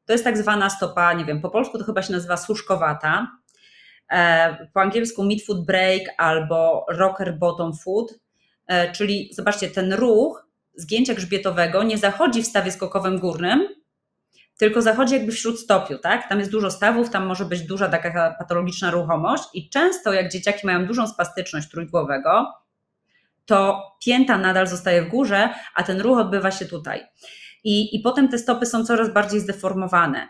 [0.06, 3.41] to jest tak zwana stopa, nie wiem, po polsku to chyba się nazywa służkowata, E,
[4.74, 8.20] po angielsku midfoot break albo rocker bottom foot,
[8.66, 13.68] e, czyli zobaczcie, ten ruch zgięcia grzbietowego nie zachodzi w stawie skokowym górnym,
[14.58, 16.28] tylko zachodzi jakby w śródstopiu, tak?
[16.28, 20.66] Tam jest dużo stawów, tam może być duża taka patologiczna ruchomość i często jak dzieciaki
[20.66, 22.52] mają dużą spastyczność trójgłowego,
[23.46, 27.06] to pięta nadal zostaje w górze, a ten ruch odbywa się tutaj.
[27.64, 30.28] I, I potem te stopy są coraz bardziej zdeformowane.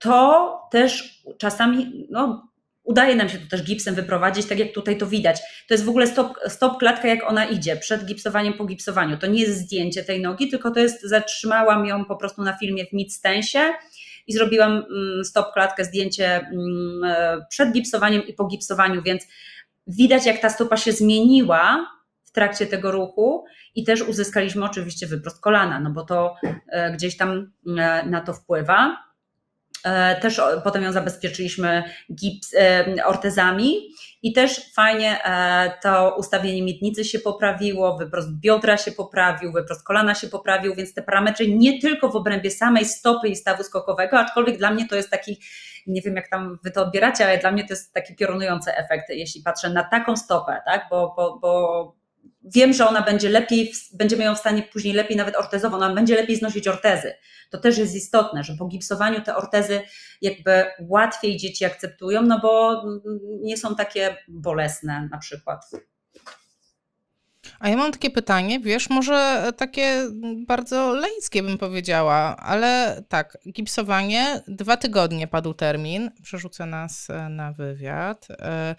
[0.00, 2.50] To też czasami, no,
[2.90, 5.40] Udaje nam się to też gipsem wyprowadzić, tak jak tutaj to widać.
[5.68, 9.18] To jest w ogóle stop, stop klatka, jak ona idzie, przed gipsowaniem, po gipsowaniu.
[9.18, 12.86] To nie jest zdjęcie tej nogi, tylko to jest, zatrzymałam ją po prostu na filmie
[12.86, 13.60] w mid-stensie
[14.26, 19.26] i zrobiłam mm, stop klatkę, zdjęcie mm, e, przed gipsowaniem i po gipsowaniu, więc
[19.86, 21.86] widać jak ta stopa się zmieniła
[22.24, 26.34] w trakcie tego ruchu i też uzyskaliśmy oczywiście wyprost kolana, no bo to
[26.68, 29.09] e, gdzieś tam e, na to wpływa.
[29.84, 31.82] E, też potem ją zabezpieczyliśmy
[32.14, 33.74] gips, e, ortezami
[34.22, 40.14] i też fajnie e, to ustawienie miednicy się poprawiło, wyprost biodra się poprawił, wyprost kolana
[40.14, 44.58] się poprawił, więc te parametry nie tylko w obrębie samej stopy i stawu skokowego, aczkolwiek
[44.58, 45.40] dla mnie to jest taki,
[45.86, 49.08] nie wiem jak tam wy to odbieracie, ale dla mnie to jest taki piorunujący efekt,
[49.08, 51.99] jeśli patrzę na taką stopę, tak, bo, bo, bo
[52.44, 56.16] wiem, że ona będzie lepiej, będziemy ją w stanie później lepiej nawet ortezowo, ona będzie
[56.16, 57.12] lepiej znosić ortezy.
[57.50, 59.80] To też jest istotne, że po gipsowaniu te ortezy
[60.22, 62.82] jakby łatwiej dzieci akceptują, no bo
[63.42, 65.70] nie są takie bolesne na przykład.
[67.60, 70.08] A ja mam takie pytanie, wiesz, może takie
[70.46, 77.52] bardzo laickie bym powiedziała, ale tak, gipsowanie, dwa tygodnie padł termin, przerzucę nas e, na
[77.52, 78.28] wywiad.
[78.30, 78.74] E,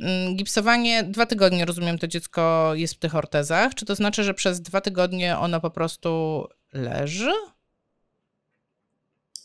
[0.00, 3.74] mm, gipsowanie, dwa tygodnie, rozumiem, to dziecko jest w tych ortezach.
[3.74, 7.32] Czy to znaczy, że przez dwa tygodnie ono po prostu leży?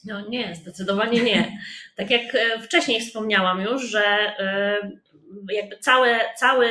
[0.06, 1.58] No nie, zdecydowanie nie.
[1.96, 4.34] Tak jak e, wcześniej wspomniałam już, że
[5.52, 6.68] jakby cały, cały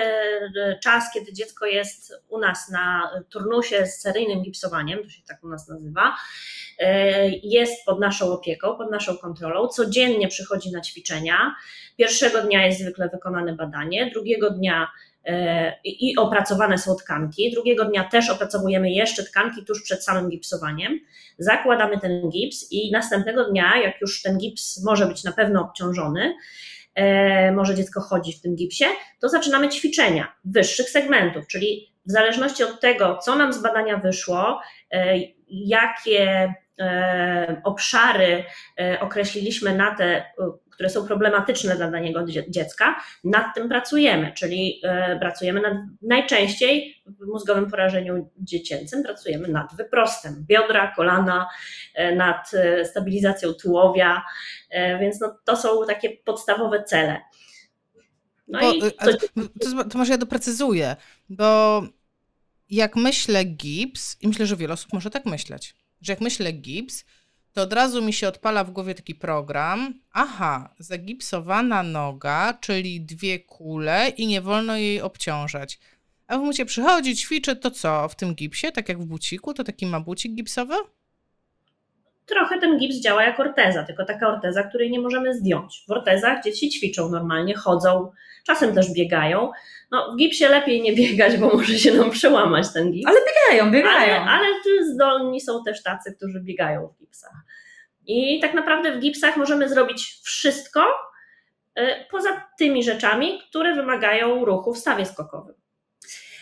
[0.83, 5.49] czas, kiedy dziecko jest u nas na turnusie z seryjnym gipsowaniem, to się tak u
[5.49, 6.17] nas nazywa,
[6.79, 11.55] e, jest pod naszą opieką, pod naszą kontrolą, codziennie przychodzi na ćwiczenia.
[11.97, 14.89] Pierwszego dnia jest zwykle wykonane badanie, drugiego dnia
[15.25, 17.51] E, i opracowane są tkanki.
[17.51, 21.01] Drugiego dnia też opracowujemy jeszcze tkanki tuż przed samym gipsowaniem.
[21.39, 26.35] Zakładamy ten gips i następnego dnia, jak już ten gips może być na pewno obciążony,
[27.53, 28.85] może dziecko chodzi w tym gipsie,
[29.21, 34.61] to zaczynamy ćwiczenia wyższych segmentów, czyli w zależności od tego, co nam z badania wyszło,
[34.91, 35.15] e,
[35.49, 36.55] jakie
[37.65, 38.45] obszary
[39.01, 40.25] określiliśmy na te
[40.81, 47.27] które są problematyczne dla danego dziecka, nad tym pracujemy, czyli e, pracujemy nad, najczęściej w
[47.27, 51.49] mózgowym porażeniu dziecięcym pracujemy nad wyprostem biodra, kolana,
[51.95, 54.23] e, nad e, stabilizacją tułowia,
[55.01, 57.21] więc no, to są takie podstawowe cele.
[58.49, 59.13] No bo, i to,
[59.61, 60.97] to, to może ja doprecyzuję,
[61.29, 61.83] bo
[62.71, 67.05] jak myślę gips, i myślę, że wiele osób może tak myśleć, że jak myślę gips,
[67.61, 69.95] to od razu mi się odpala w głowie taki program.
[70.13, 75.79] Aha, zagipsowana noga, czyli dwie kule i nie wolno jej obciążać.
[76.27, 79.65] A w momencie przychodzi, ćwiczy, to co w tym gipsie, tak jak w buciku, to
[79.65, 80.75] taki ma bucik gipsowy?
[82.27, 85.85] Trochę ten gips działa jak orteza, tylko taka orteza, której nie możemy zdjąć.
[85.89, 88.13] W ortezach dzieci ćwiczą normalnie, chodzą,
[88.47, 89.51] czasem też biegają.
[89.91, 93.07] No, w gipsie lepiej nie biegać, bo może się nam przełamać ten gips.
[93.07, 94.15] Ale biegają, biegają.
[94.15, 94.47] Ale, ale
[94.95, 97.35] zdolni są też tacy, którzy biegają w gipsach.
[98.07, 100.85] I tak naprawdę w gipsach możemy zrobić wszystko,
[101.79, 105.55] y, poza tymi rzeczami, które wymagają ruchu w stawie skokowym.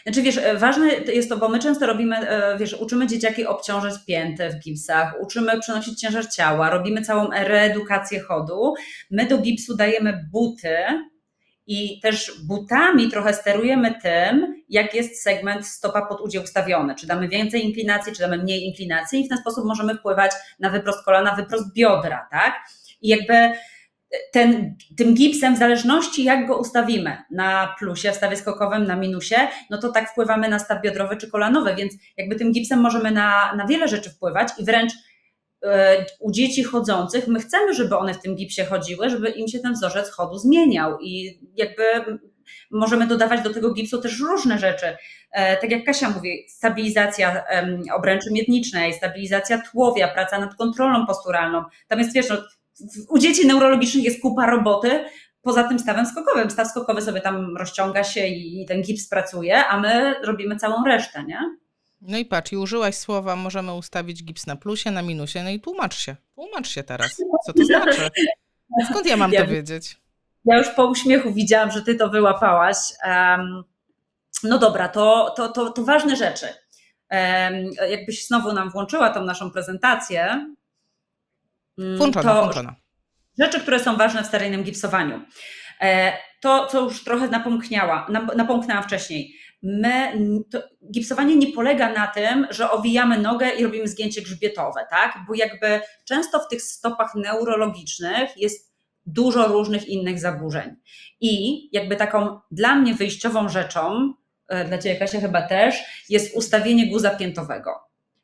[0.08, 3.94] Znaczy wiesz, e, ważne jest to, bo my często robimy, e, wiesz, uczymy dzieciaki obciążać
[4.06, 8.74] piętę w gipsach, uczymy przenosić ciężar ciała, robimy całą reedukację chodu.
[9.10, 10.76] My do gipsu dajemy buty,
[11.68, 16.94] i też butami trochę sterujemy tym, jak jest segment stopa pod udział ustawiony.
[16.94, 20.70] Czy damy więcej inklinacji, czy damy mniej inklinacji, i w ten sposób możemy wpływać na
[20.70, 22.54] wyprost kolana, wyprost biodra, tak?
[23.02, 23.52] I jakby
[24.32, 29.36] ten, tym gipsem, w zależności jak go ustawimy, na plusie, w stawie skokowym, na minusie,
[29.70, 33.54] no to tak wpływamy na staw biodrowy czy kolanowy, więc jakby tym gipsem możemy na,
[33.56, 35.07] na wiele rzeczy wpływać i wręcz E,
[36.20, 39.72] u dzieci chodzących, my chcemy, żeby one w tym gipsie chodziły, żeby im się ten
[39.72, 41.82] wzorzec chodu zmieniał i jakby
[42.70, 44.96] możemy dodawać do tego gipsu też różne rzeczy.
[45.32, 47.44] E, tak jak Kasia mówi, stabilizacja
[47.96, 51.64] obręczy miednicznej, stabilizacja tłowia, praca nad kontrolą posturalną.
[51.88, 52.36] Tam jest, wiesz, no,
[53.08, 55.04] u dzieci neurologicznych jest kupa roboty,
[55.42, 56.50] poza tym stawem skokowym.
[56.50, 61.24] Staw skokowy sobie tam rozciąga się i ten gips pracuje, a my robimy całą resztę,
[61.24, 61.40] nie?
[62.00, 65.60] No i patrz, i użyłaś słowa, możemy ustawić gips na plusie, na minusie, no i
[65.60, 66.16] tłumacz się.
[66.34, 67.16] Tłumacz się teraz.
[67.46, 68.08] Co to znaczy?
[68.90, 69.96] Skąd ja mam ja, to wiedzieć?
[70.44, 72.76] Ja już po uśmiechu widziałam, że ty to wyłapałaś.
[73.04, 73.64] Um,
[74.42, 76.46] no dobra, to, to, to, to ważne rzeczy.
[77.10, 80.54] Um, jakbyś znowu nam włączyła tą naszą prezentację.
[81.78, 82.74] Mm, włączona, to włączona.
[83.38, 85.22] Rzeczy, które są ważne w steryjnym gipsowaniu.
[85.80, 88.06] E, to, co już trochę napomkniała,
[88.36, 90.12] napomknęłam wcześniej my,
[90.92, 95.18] gipsowanie nie polega na tym, że owijamy nogę i robimy zgięcie grzbietowe, tak?
[95.28, 98.68] Bo jakby często w tych stopach neurologicznych jest
[99.06, 100.76] dużo różnych innych zaburzeń.
[101.20, 104.14] I jakby taką dla mnie wyjściową rzeczą,
[104.48, 105.76] e, dla Ciebie Kasia chyba też,
[106.08, 107.70] jest ustawienie guza piętowego.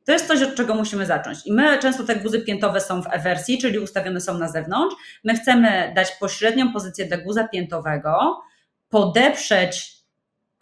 [0.05, 1.39] To jest coś, od czego musimy zacząć.
[1.47, 4.97] I my często te guzy piętowe są w ewersji, czyli ustawione są na zewnątrz.
[5.25, 8.41] My chcemy dać pośrednią pozycję dla guza piętowego,
[8.89, 9.94] podeprzeć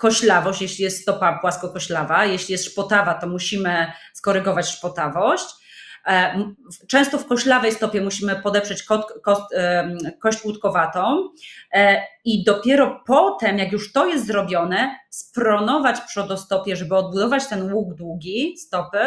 [0.03, 5.45] koślawość, jeśli jest stopa płaskokoślawa, jeśli jest szpotawa, to musimy skorygować szpotawość.
[6.07, 6.45] E,
[6.89, 8.85] często w koślawej stopie musimy podeprzeć
[10.21, 11.29] kość łódkowatą
[11.73, 17.95] e, i dopiero potem, jak już to jest zrobione, spronować przodostopie, żeby odbudować ten łuk
[17.95, 18.99] długi stopy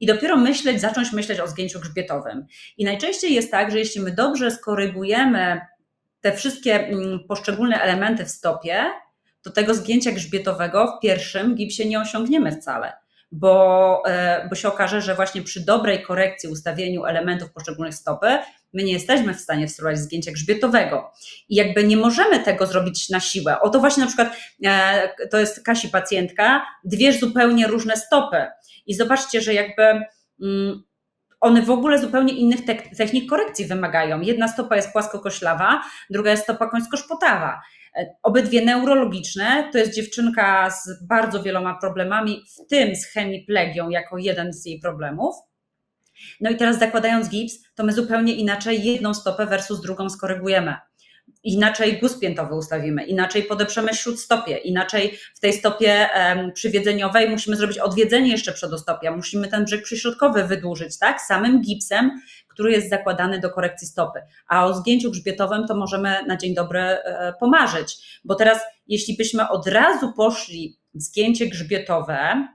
[0.00, 2.46] i dopiero myśleć, zacząć myśleć o zgięciu grzbietowym.
[2.76, 5.60] I najczęściej jest tak, że jeśli my dobrze skorygujemy
[6.20, 8.84] te wszystkie mm, poszczególne elementy w stopie,
[9.42, 12.92] to tego zgięcia grzbietowego w pierwszym gipsie nie osiągniemy wcale,
[13.32, 18.38] bo, e, bo się okaże, że właśnie przy dobrej korekcji, ustawieniu elementów poszczególnych stopy,
[18.72, 21.12] my nie jesteśmy w stanie wstrzymać zgięcia grzbietowego.
[21.48, 23.60] I jakby nie możemy tego zrobić na siłę.
[23.60, 28.46] Oto właśnie na przykład e, to jest Kasi pacjentka, dwie zupełnie różne stopy.
[28.86, 29.82] I zobaczcie, że jakby
[30.42, 30.82] mm,
[31.40, 32.60] one w ogóle zupełnie innych
[32.96, 34.20] technik korekcji wymagają.
[34.20, 37.60] Jedna stopa jest płaskokoślawa, druga jest stopa końsko-szpotawa.
[37.96, 39.68] E, obydwie neurologiczne.
[39.72, 44.80] To jest dziewczynka z bardzo wieloma problemami, w tym z hemiplegią jako jeden z jej
[44.80, 45.34] problemów.
[46.40, 50.74] No i teraz zakładając gips, to my zupełnie inaczej jedną stopę versus drugą skorygujemy
[51.44, 57.78] inaczej guz piętowy ustawimy, inaczej podeprzemy śródstopie, inaczej w tej stopie um, przywiedzeniowej musimy zrobić
[57.78, 62.10] odwiedzenie jeszcze przedostopia, musimy ten brzeg przyśrodkowy wydłużyć, tak, samym gipsem,
[62.58, 64.20] który jest zakładany do korekcji stopy.
[64.48, 69.48] A o zgięciu grzbietowym to możemy na dzień dobry e, pomarzyć, bo teraz jeśli byśmy
[69.48, 72.48] od razu poszli w zgięcie grzbietowe,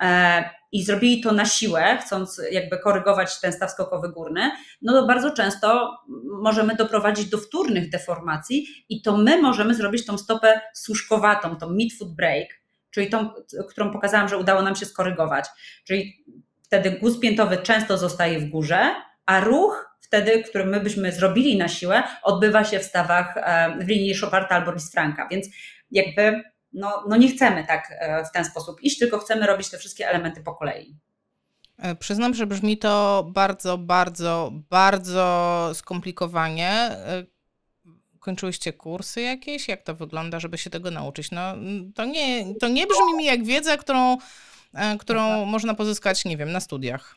[0.00, 4.50] e, i zrobili to na siłę, chcąc jakby korygować ten staw skokowy górny,
[4.82, 5.98] no to bardzo często
[6.42, 12.14] możemy doprowadzić do wtórnych deformacji i to my możemy zrobić tą stopę służkowatą, tą midfoot
[12.14, 12.48] break,
[12.90, 13.30] czyli tą,
[13.68, 15.44] którą pokazałam, że udało nam się skorygować.
[15.84, 16.24] Czyli
[16.68, 18.94] wtedy guz piętowy często zostaje w górze,
[19.28, 23.88] a ruch wtedy, który my byśmy zrobili na siłę, odbywa się w stawach e, w
[23.88, 25.46] linii Choparta albo Lisfranka, więc
[25.90, 29.78] jakby no, no nie chcemy tak e, w ten sposób iść, tylko chcemy robić te
[29.78, 30.96] wszystkie elementy po kolei.
[31.78, 36.96] E, przyznam, że brzmi to bardzo, bardzo, bardzo skomplikowanie.
[38.20, 39.68] Kończyłyście kursy jakieś?
[39.68, 41.30] Jak to wygląda, żeby się tego nauczyć?
[41.30, 41.54] No,
[41.94, 44.16] to, nie, to nie brzmi mi jak wiedza, którą,
[44.98, 47.16] którą można pozyskać, nie wiem, na studiach.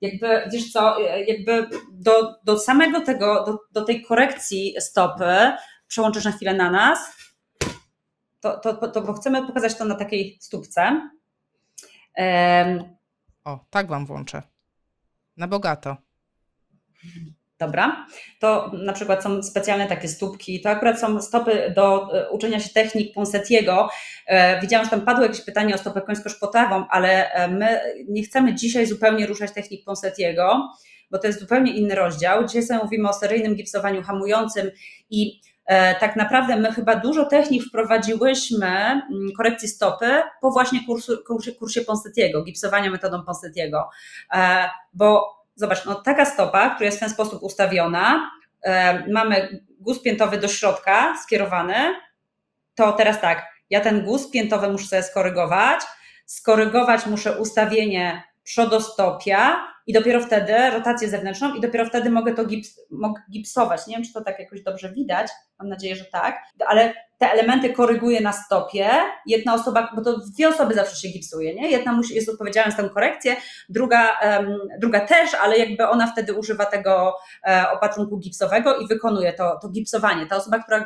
[0.00, 5.52] Jakby, wiesz co, jakby do, do samego tego, do, do tej korekcji stopy
[5.86, 7.16] przełączysz na chwilę na nas,
[8.40, 11.10] to, to, to, bo chcemy pokazać to na takiej stópce.
[13.44, 14.42] O, tak Wam włączę.
[15.36, 15.96] Na bogato.
[17.60, 18.06] Dobra,
[18.38, 22.68] to na przykład są specjalne takie stópki, to akurat są stopy do e, uczenia się
[22.68, 23.88] technik Ponsetiego.
[24.26, 28.54] E, widziałam, że tam padło jakieś pytanie o stopę końsko-szpotawą, ale e, my nie chcemy
[28.54, 30.68] dzisiaj zupełnie ruszać technik Ponsetiego,
[31.10, 32.46] bo to jest zupełnie inny rozdział.
[32.46, 34.70] Dzisiaj sobie mówimy o seryjnym gipsowaniu hamującym
[35.10, 35.40] i
[36.00, 39.02] tak naprawdę my chyba dużo technik wprowadziłyśmy mm,
[39.36, 40.06] korekcji stopy
[40.40, 43.88] po właśnie kursu, kursie, kursie Ponsetiego, gipsowania metodą Ponsetiego,
[44.92, 48.30] bo zobacz, no taka stopa, która jest w ten sposób ustawiona,
[48.62, 51.74] e, mamy guz piętowy do środka skierowany,
[52.74, 55.80] to teraz tak, ja ten guz piętowy muszę sobie skorygować,
[56.26, 62.80] skorygować muszę ustawienie przodostopia i dopiero wtedy rotację zewnętrzną i dopiero wtedy mogę to gips,
[62.90, 63.86] mogę gipsować.
[63.86, 67.72] Nie wiem, czy to tak jakoś dobrze widać, mam nadzieję, że tak, ale te elementy
[67.72, 68.90] koryguje na stopie.
[69.26, 71.70] Jedna osoba, bo to dwie osoby zawsze się gipsuje, nie?
[71.70, 73.36] Jedna musi, jest odpowiedzialna za tę korekcję,
[73.68, 77.14] druga, um, druga też, ale jakby ona wtedy używa tego
[77.48, 80.26] e, opatrunku gipsowego i wykonuje to, to gipsowanie.
[80.26, 80.84] Ta osoba, która e,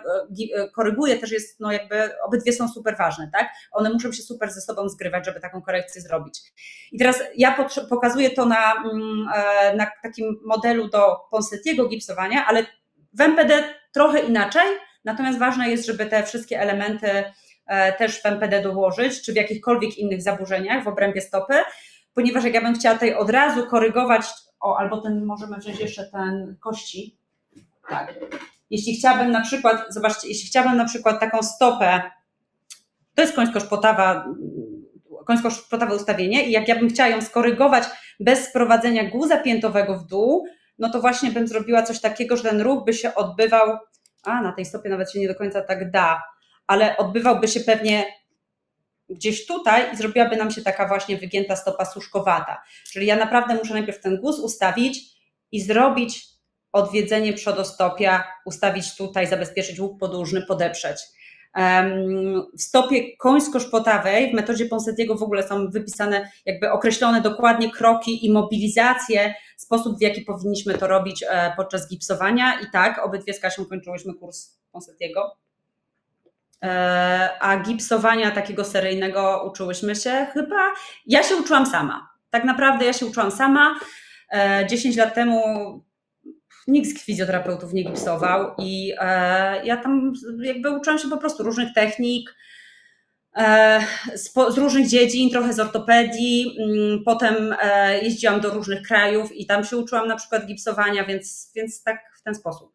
[0.57, 3.49] e, koryguje też jest, no jakby obydwie są super ważne, tak?
[3.73, 6.40] One muszą się super ze sobą zgrywać, żeby taką korekcję zrobić.
[6.92, 12.66] I teraz ja pokazuję to na, mm, e, na takim modelu do Ponsetiego gipsowania, ale
[13.12, 14.66] w MPD trochę inaczej,
[15.05, 17.25] Natomiast ważne jest, żeby te wszystkie elementy
[17.67, 21.55] e, też w MPD dołożyć, czy w jakichkolwiek innych zaburzeniach w obrębie stopy,
[22.14, 24.27] ponieważ jak ja bym chciała tutaj od razu korygować,
[24.61, 27.19] o, albo ten możemy wziąć jeszcze ten kości.
[27.88, 28.14] Tak.
[28.71, 32.03] Jeśli chciałabym na przykład, zobaczcie, jeśli chciałabym na przykład taką stopę,
[33.14, 34.27] to jest końsko-szpotawa,
[35.27, 37.85] końsko-szpotawe ustawienie i jak ja bym chciała ją skorygować
[38.21, 40.47] bez sprowadzenia guza piętowego w dół,
[40.79, 43.79] no to właśnie bym zrobiła coś takiego, że ten ruch by się odbywał
[44.25, 46.23] a na tej stopie nawet się nie do końca tak da,
[46.67, 48.05] ale odbywałby się pewnie
[49.09, 52.63] gdzieś tutaj i zrobiłaby nam się taka właśnie wygięta stopa suszkowata.
[52.93, 54.99] Czyli ja naprawdę muszę najpierw ten guz ustawić
[55.53, 56.27] i zrobić
[56.73, 60.97] odwiedzenie przodostopia, ustawić tutaj, zabezpieczyć łuk podłużny, podeprzeć.
[62.59, 68.33] W stopie końsko-szpotawej w metodzie Ponsetiego w ogóle są wypisane, jakby określone dokładnie kroki i
[68.33, 72.61] mobilizacje, sposób w jaki powinniśmy to robić e, podczas gipsowania.
[72.61, 75.37] I tak, obydwie z Kasią kończyłyśmy kurs Ponsetiego.
[76.62, 80.73] E, a gipsowania takiego seryjnego uczyłyśmy się chyba,
[81.07, 82.09] ja się uczyłam sama.
[82.31, 83.75] Tak naprawdę ja się uczyłam sama.
[84.69, 85.40] 10 e, lat temu
[86.66, 91.74] nikt z fizjoterapeutów nie gipsował i e, ja tam jakby uczyłam się po prostu różnych
[91.74, 92.35] technik,
[93.37, 93.81] e,
[94.14, 99.46] z, z, różnych dziedzin, trochę z ortopedii, mm, potem e, jeździłam do różnych krajów i
[99.46, 102.74] tam się uczyłam na przykład gipsowania, więc, więc tak w ten sposób.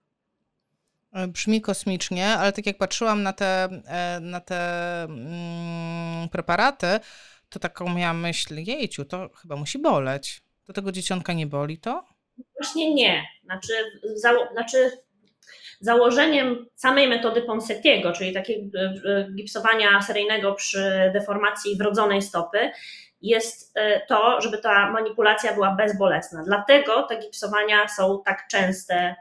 [1.27, 3.69] Brzmi kosmicznie, ale tak jak patrzyłam na te,
[4.21, 6.99] na te mm, preparaty,
[7.49, 10.41] to taką miałam myśl, jejciu, to chyba musi boleć.
[10.67, 12.05] Do tego dzieciątka nie boli to?
[12.59, 13.23] Właśnie nie.
[13.49, 13.73] Znaczy,
[14.15, 14.91] zało, znaczy
[15.79, 22.71] założeniem samej metody Ponsetiego, czyli takiego e, e, gipsowania seryjnego przy deformacji wrodzonej stopy,
[23.21, 26.43] jest e, to, żeby ta manipulacja była bezbolesna.
[26.45, 29.15] Dlatego te gipsowania są tak częste,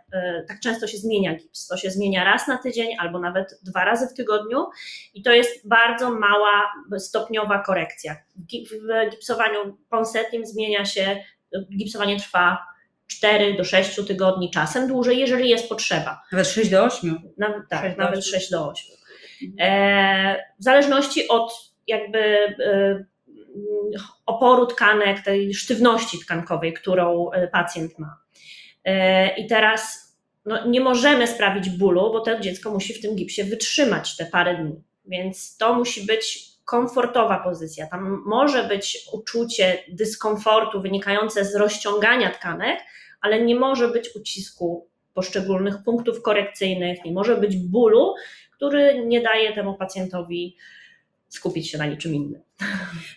[0.48, 1.66] tak często się zmienia gips.
[1.66, 4.66] To się zmienia raz na tydzień albo nawet dwa razy w tygodniu
[5.14, 8.16] i to jest bardzo mała, stopniowa korekcja.
[8.36, 11.16] W gipsowaniu ponsetim zmienia się
[11.76, 12.58] gipsowanie trwa
[13.08, 16.22] 4 do 6 tygodni, czasem dłużej, jeżeli jest potrzeba.
[16.32, 17.32] Nawet 6 do 8.
[17.38, 18.32] Nawet, tak, 6 do nawet 8.
[18.32, 18.86] 6 do 8.
[19.60, 21.52] E, w zależności od
[21.86, 23.04] jakby e,
[24.26, 28.16] oporu tkanek, tej sztywności tkankowej, którą e, pacjent ma.
[28.84, 30.08] E, I teraz
[30.44, 34.54] no, nie możemy sprawić bólu, bo to dziecko musi w tym gipsie wytrzymać te parę
[34.56, 34.82] dni.
[35.04, 37.86] Więc to musi być komfortowa pozycja.
[37.86, 42.78] Tam może być uczucie dyskomfortu wynikające z rozciągania tkanek,
[43.20, 48.14] ale nie może być ucisku poszczególnych punktów korekcyjnych, nie może być bólu,
[48.56, 50.56] który nie daje temu pacjentowi
[51.28, 52.42] skupić się na niczym innym.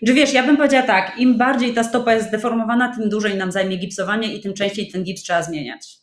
[0.05, 3.51] Czy wiesz, ja bym powiedziała tak, im bardziej ta stopa jest zdeformowana, tym dłużej nam
[3.51, 5.97] zajmie gipsowanie i tym częściej ten gips trzeba zmieniać.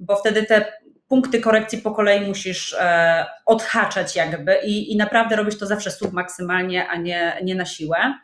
[0.00, 0.72] Bo wtedy te
[1.10, 6.88] punkty korekcji po kolei musisz e, odhaczać jakby i, i naprawdę robić to zawsze submaksymalnie,
[6.88, 8.18] a nie, nie na siłę.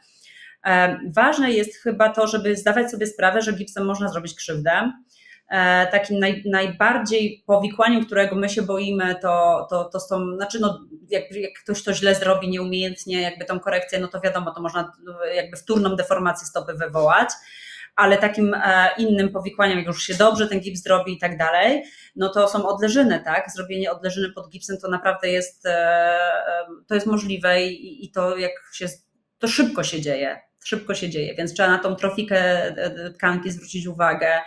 [0.66, 4.92] E, ważne jest chyba to, żeby zdawać sobie sprawę, że gipsem można zrobić krzywdę.
[5.50, 10.86] E, takim naj, najbardziej powikłaniem, którego my się boimy, to, to, to są, znaczy no,
[11.08, 14.92] jak, jak ktoś to źle zrobi nieumiejętnie, jakby tą korekcję, no to wiadomo, to można
[15.34, 17.28] jakby wtórną deformację stopy wywołać,
[17.96, 21.84] ale takim e, innym powikłaniem, jak już się dobrze ten gips zrobi i tak dalej,
[22.16, 23.50] no to są odleżyny, tak?
[23.50, 26.18] Zrobienie odleżyny pod gipsem to naprawdę jest, e,
[26.86, 28.86] to jest możliwe i, i to jak się,
[29.38, 32.74] to szybko się dzieje, szybko się dzieje, więc trzeba na tą trofikę
[33.14, 34.40] tkanki zwrócić uwagę,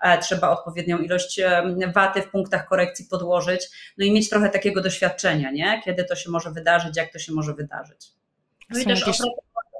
[0.00, 4.80] E, trzeba odpowiednią ilość e, waty w punktach korekcji podłożyć, no i mieć trochę takiego
[4.80, 5.82] doświadczenia, nie?
[5.84, 8.12] kiedy to się może wydarzyć, jak to się może wydarzyć.
[8.70, 9.18] No i też jakieś...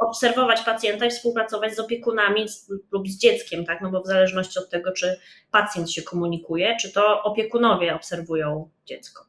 [0.00, 2.46] obserwować pacjenta i współpracować z opiekunami
[2.92, 3.80] lub z dzieckiem, tak?
[3.80, 5.20] No bo w zależności od tego, czy
[5.50, 9.26] pacjent się komunikuje, czy to opiekunowie obserwują dziecko.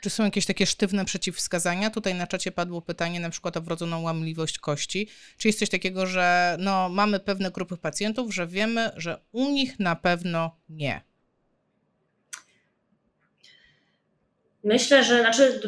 [0.00, 1.90] Czy są jakieś takie sztywne przeciwwskazania?
[1.90, 5.08] Tutaj na czacie padło pytanie na przykład o wrodzoną łamliwość kości.
[5.38, 9.78] Czy jest coś takiego, że no, mamy pewne grupy pacjentów, że wiemy, że u nich
[9.78, 11.09] na pewno nie?
[14.64, 15.60] Myślę, że znaczy,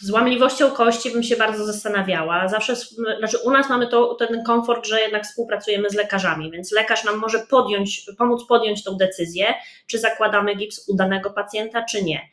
[0.00, 2.48] z łamliwością kości bym się bardzo zastanawiała.
[2.48, 2.76] Zawsze,
[3.18, 7.16] znaczy u nas mamy to, ten komfort, że jednak współpracujemy z lekarzami, więc lekarz nam
[7.16, 9.54] może podjąć, pomóc podjąć tą decyzję,
[9.86, 12.28] czy zakładamy gips u danego pacjenta, czy nie.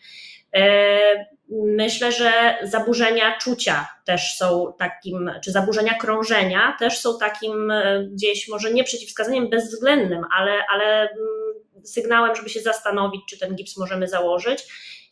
[0.56, 8.04] E, Myślę, że zaburzenia czucia też są takim, czy zaburzenia krążenia też są takim e,
[8.12, 13.78] gdzieś może nie przeciwwskazaniem bezwzględnym, ale, ale mm, sygnałem, żeby się zastanowić, czy ten gips
[13.78, 14.66] możemy założyć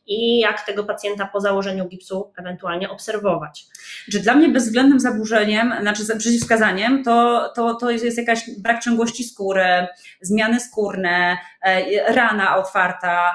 [0.07, 3.65] i jak tego pacjenta po założeniu gipsu ewentualnie obserwować.
[4.11, 9.87] Czy dla mnie bezwzględnym zaburzeniem, znaczy przeciwwskazaniem, to, to, to jest jakaś brak ciągłości skóry,
[10.21, 13.31] zmiany skórne, e, rana otwarta,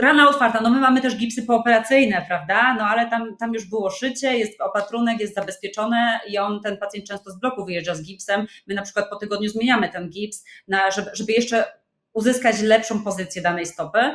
[0.00, 3.90] rana otwarta, no my mamy też gipsy pooperacyjne, prawda, no ale tam, tam już było
[3.90, 8.46] szycie, jest opatrunek, jest zabezpieczone i on, ten pacjent często z bloku wyjeżdża z gipsem,
[8.66, 11.64] my na przykład po tygodniu zmieniamy ten gips, na, żeby, żeby jeszcze
[12.12, 14.14] uzyskać lepszą pozycję danej stopy,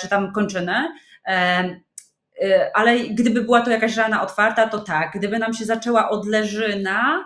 [0.00, 0.74] czy tam kończyny,
[1.26, 7.24] e, ale gdyby była to jakaś rana otwarta, to tak, gdyby nam się zaczęła odleżyna,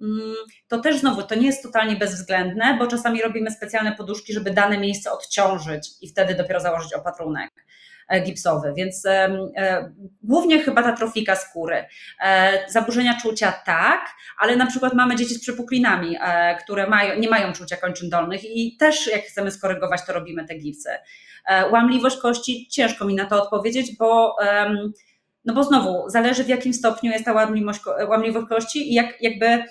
[0.00, 0.34] Mm,
[0.68, 4.78] to też znowu to nie jest totalnie bezwzględne, bo czasami robimy specjalne poduszki, żeby dane
[4.78, 7.50] miejsce odciążyć i wtedy dopiero założyć opatrunek
[8.08, 9.10] e, gipsowy, więc e,
[9.56, 11.84] e, głównie chyba ta trofika skóry.
[12.20, 14.00] E, zaburzenia czucia tak,
[14.38, 18.44] ale na przykład mamy dzieci z przepuklinami, e, które mają, nie mają czucia kończyn dolnych
[18.44, 20.90] i też jak chcemy skorygować, to robimy te gipsy.
[21.48, 24.36] E, łamliwość kości, ciężko mi na to odpowiedzieć, bo
[25.44, 29.64] no bo znowu, zależy w jakim stopniu jest ta łamliwość, łamliwość kości i jak, jakby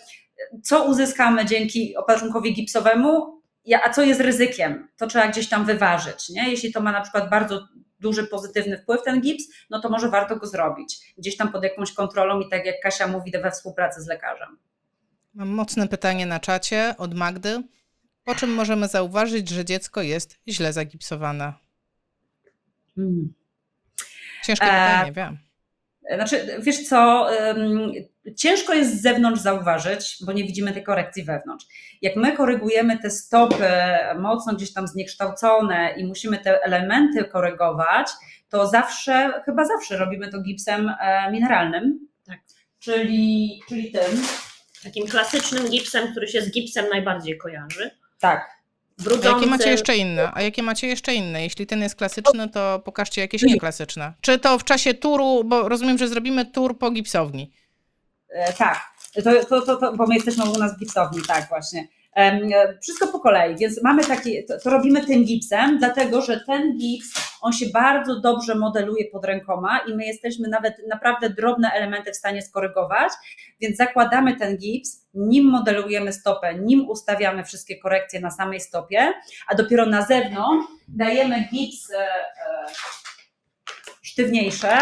[0.63, 3.41] co uzyskamy dzięki opatrunkowi gipsowemu,
[3.85, 4.87] a co jest ryzykiem.
[4.97, 6.29] To trzeba gdzieś tam wyważyć.
[6.29, 6.49] Nie?
[6.49, 7.67] Jeśli to ma na przykład bardzo
[7.99, 11.13] duży pozytywny wpływ ten gips, no to może warto go zrobić.
[11.17, 14.57] Gdzieś tam pod jakąś kontrolą i tak jak Kasia mówi, we współpracy z lekarzem.
[15.33, 17.63] Mam mocne pytanie na czacie od Magdy.
[18.23, 21.66] Po czym możemy zauważyć, że dziecko jest źle zagipsowane?
[22.97, 23.33] Hmm.
[24.43, 25.37] Ciężkie e, pytanie, wiem.
[26.15, 27.29] Znaczy, wiesz co,
[28.37, 31.65] ciężko jest z zewnątrz zauważyć, bo nie widzimy tej korekcji wewnątrz.
[32.01, 33.69] Jak my korygujemy te stopy
[34.19, 38.07] mocno gdzieś tam zniekształcone i musimy te elementy korygować,
[38.49, 42.39] to zawsze, chyba zawsze robimy to gipsem e, mineralnym, tak.
[42.79, 44.21] czyli, czyli tym.
[44.83, 47.91] Takim klasycznym gipsem, który się z gipsem najbardziej kojarzy.
[48.19, 48.56] Tak.
[49.05, 50.31] A jakie macie jeszcze inne?
[50.33, 51.43] A jakie macie jeszcze inne?
[51.43, 54.13] Jeśli ten jest klasyczny, to pokażcie jakieś nieklasyczne.
[54.21, 57.51] Czy to w czasie turu, bo rozumiem, że zrobimy tur po gipsowni.
[58.29, 58.79] E, tak,
[59.23, 61.87] to, to, to, to, bo my jesteśmy u nas w gipsowni, tak właśnie.
[62.81, 67.13] Wszystko po kolei, więc mamy taki, to, to robimy tym gipsem, dlatego że ten gips,
[67.41, 72.15] on się bardzo dobrze modeluje pod rękoma i my jesteśmy nawet naprawdę drobne elementy w
[72.15, 73.11] stanie skorygować,
[73.61, 79.13] więc zakładamy ten gips, nim modelujemy stopę, nim ustawiamy wszystkie korekcje na samej stopie,
[79.47, 82.07] a dopiero na zewnątrz dajemy gips e, e,
[84.01, 84.77] sztywniejsze,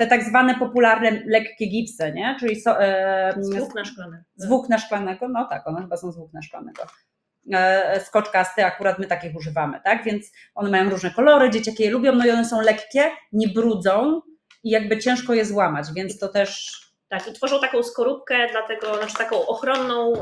[0.00, 2.36] te tak zwane popularne lekkie gipsy, nie?
[2.40, 4.22] czyli so, e, z włókna szklanego.
[4.36, 6.82] Z włókna szklanego, no tak, one chyba są z włókna szklanego.
[7.52, 10.04] E, skoczkasty, akurat my takich używamy, tak?
[10.04, 14.20] Więc one mają różne kolory, dzieciaki je lubią, no i one są lekkie, nie brudzą
[14.64, 16.80] i jakby ciężko je złamać, więc to też.
[17.08, 20.12] Tak, i tworzą taką skorupkę, dlatego, znaczy taką ochronną.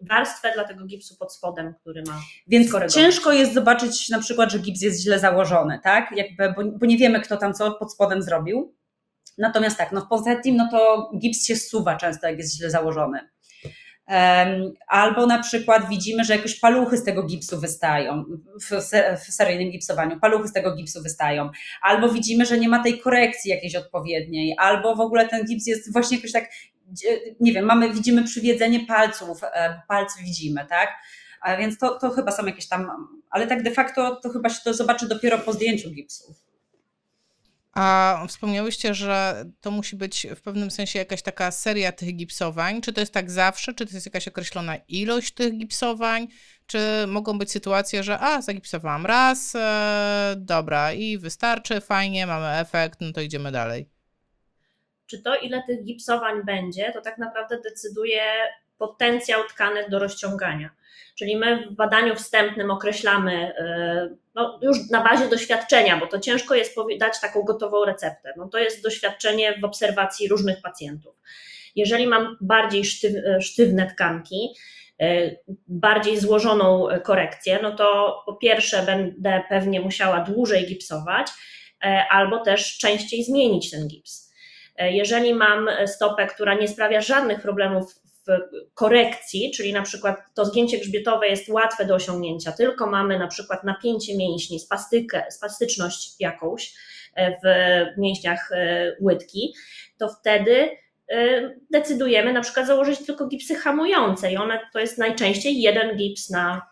[0.00, 2.20] Warstwę dla tego gipsu pod spodem, który ma.
[2.46, 6.10] Więc ciężko jest zobaczyć na przykład, że gips jest źle założony, tak?
[6.16, 8.74] Jakby, bo, bo nie wiemy, kto tam co pod spodem zrobił.
[9.38, 13.20] Natomiast tak, no w Ponzettim, no to gips się zsuwa często, jak jest źle założony.
[14.88, 18.24] Albo na przykład widzimy, że jakieś paluchy z tego gipsu wystają
[19.18, 21.50] w seryjnym gipsowaniu, paluchy z tego gipsu wystają,
[21.82, 25.92] albo widzimy, że nie ma tej korekcji jakiejś odpowiedniej, albo w ogóle ten gips jest
[25.92, 26.50] właśnie jakoś tak
[27.40, 30.88] nie wiem, mamy, widzimy przywiedzenie palców, e, palce widzimy, tak?
[31.40, 34.60] A więc to, to chyba są jakieś tam, ale tak de facto to chyba się
[34.64, 36.34] to zobaczy dopiero po zdjęciu gipsu.
[37.72, 42.80] A wspomniałyście, że to musi być w pewnym sensie jakaś taka seria tych gipsowań.
[42.80, 43.74] Czy to jest tak zawsze?
[43.74, 46.28] Czy to jest jakaś określona ilość tych gipsowań?
[46.66, 53.00] Czy mogą być sytuacje, że a, zagipsowałam raz, e, dobra, i wystarczy, fajnie, mamy efekt,
[53.00, 53.97] no to idziemy dalej
[55.10, 58.22] czy to, ile tych gipsowań będzie, to tak naprawdę decyduje
[58.78, 60.70] potencjał tkanek do rozciągania.
[61.18, 63.52] Czyli my w badaniu wstępnym określamy
[64.12, 68.32] y, no już na bazie doświadczenia, bo to ciężko jest dać taką gotową receptę.
[68.36, 71.14] No to jest doświadczenie w obserwacji różnych pacjentów.
[71.76, 74.54] Jeżeli mam bardziej sztyw, sztywne tkanki,
[75.02, 75.38] y,
[75.68, 81.26] bardziej złożoną korekcję, no to po pierwsze będę pewnie musiała dłużej gipsować,
[82.10, 84.27] albo też częściej zmienić ten gips.
[84.78, 87.94] Jeżeli mam stopę, która nie sprawia żadnych problemów
[88.28, 93.26] w korekcji, czyli na przykład to zgięcie grzbietowe jest łatwe do osiągnięcia, tylko mamy na
[93.26, 96.74] przykład napięcie mięśni, spastykę, spastyczność jakąś
[97.14, 99.54] e, w mięśniach e, łydki,
[99.98, 100.70] to wtedy
[101.70, 106.62] decydujemy na przykład założyć tylko gipsy hamujące i one to jest najczęściej jeden gips na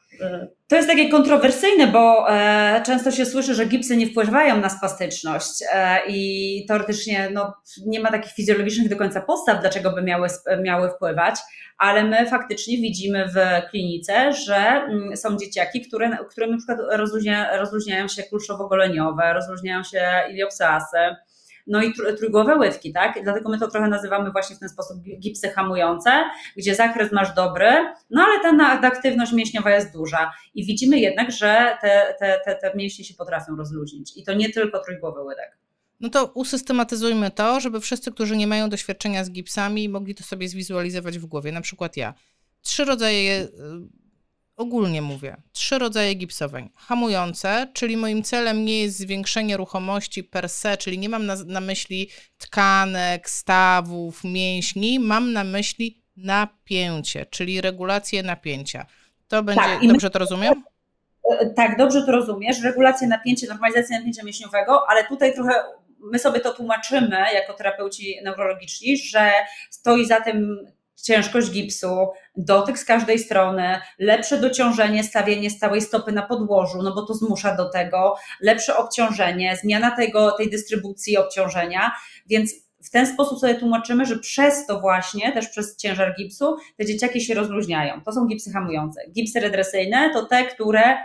[0.68, 5.64] to jest takie kontrowersyjne, bo e, często się słyszy, że gipsy nie wpływają na spastyczność
[5.72, 7.54] e, i teoretycznie no,
[7.86, 10.28] nie ma takich fizjologicznych do końca podstaw, dlaczego by miały,
[10.62, 11.34] miały wpływać,
[11.78, 16.78] ale my faktycznie widzimy w klinice, że m, mm, są dzieciaki, które, które na przykład
[16.90, 21.16] rozluźnia, rozluźniają się kulszowo-goleniowe, rozluźniają się iliopsasy,
[21.66, 23.18] no i trójgłowe łydki, tak?
[23.24, 26.10] Dlatego my to trochę nazywamy właśnie w ten sposób gipsy hamujące,
[26.56, 27.70] gdzie zakres masz dobry,
[28.10, 32.76] no ale ta aktywność mięśniowa jest duża i widzimy jednak, że te, te, te, te
[32.76, 35.58] mięśnie się potrafią rozluźnić i to nie tylko trójgłowy łydek.
[36.00, 40.48] No to usystematyzujmy to, żeby wszyscy, którzy nie mają doświadczenia z gipsami, mogli to sobie
[40.48, 41.52] zwizualizować w głowie.
[41.52, 42.14] Na przykład ja.
[42.62, 43.48] Trzy rodzaje y,
[44.56, 46.70] ogólnie mówię, trzy rodzaje gipsowań.
[46.76, 51.60] Hamujące, czyli moim celem nie jest zwiększenie ruchomości per se, czyli nie mam na, na
[51.60, 58.86] myśli tkanek, stawów, mięśni, mam na myśli napięcie, czyli regulację napięcia.
[59.28, 60.62] To będzie, tak, dobrze to rozumiem?
[61.30, 62.62] E, tak, dobrze to rozumiesz.
[62.62, 65.52] Regulację napięcia, normalizację napięcia mięśniowego, ale tutaj trochę
[66.12, 69.30] my sobie to tłumaczymy jako terapeuci neurologiczni, że
[69.70, 70.66] stoi za tym
[71.02, 77.02] ciężkość gipsu, dotyk z każdej strony, lepsze dociążenie, stawienie stałej stopy na podłożu, no bo
[77.02, 81.92] to zmusza do tego, lepsze obciążenie, zmiana tego, tej dystrybucji obciążenia,
[82.26, 82.52] więc
[82.84, 87.20] w ten sposób sobie tłumaczymy, że przez to właśnie, też przez ciężar gipsu, te dzieciaki
[87.20, 88.00] się rozluźniają.
[88.04, 89.00] To są gipsy hamujące.
[89.10, 90.96] Gipsy redresyjne to te, które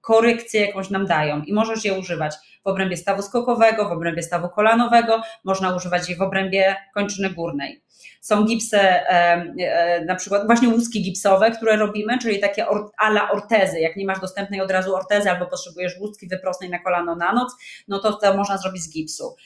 [0.00, 2.34] korekcję jakąś nam dają i możesz je używać
[2.64, 7.82] w obrębie stawu skokowego, w obrębie stawu kolanowego, można używać je w obrębie kończyny górnej.
[8.20, 12.66] Są gipsy, e, na przykład właśnie łuski gipsowe, które robimy, czyli takie
[12.98, 13.80] ala ortezy.
[13.80, 17.52] Jak nie masz dostępnej od razu ortezy albo potrzebujesz łuski wyprostnej na kolano na noc,
[17.88, 19.36] no to to można zrobić z gipsu.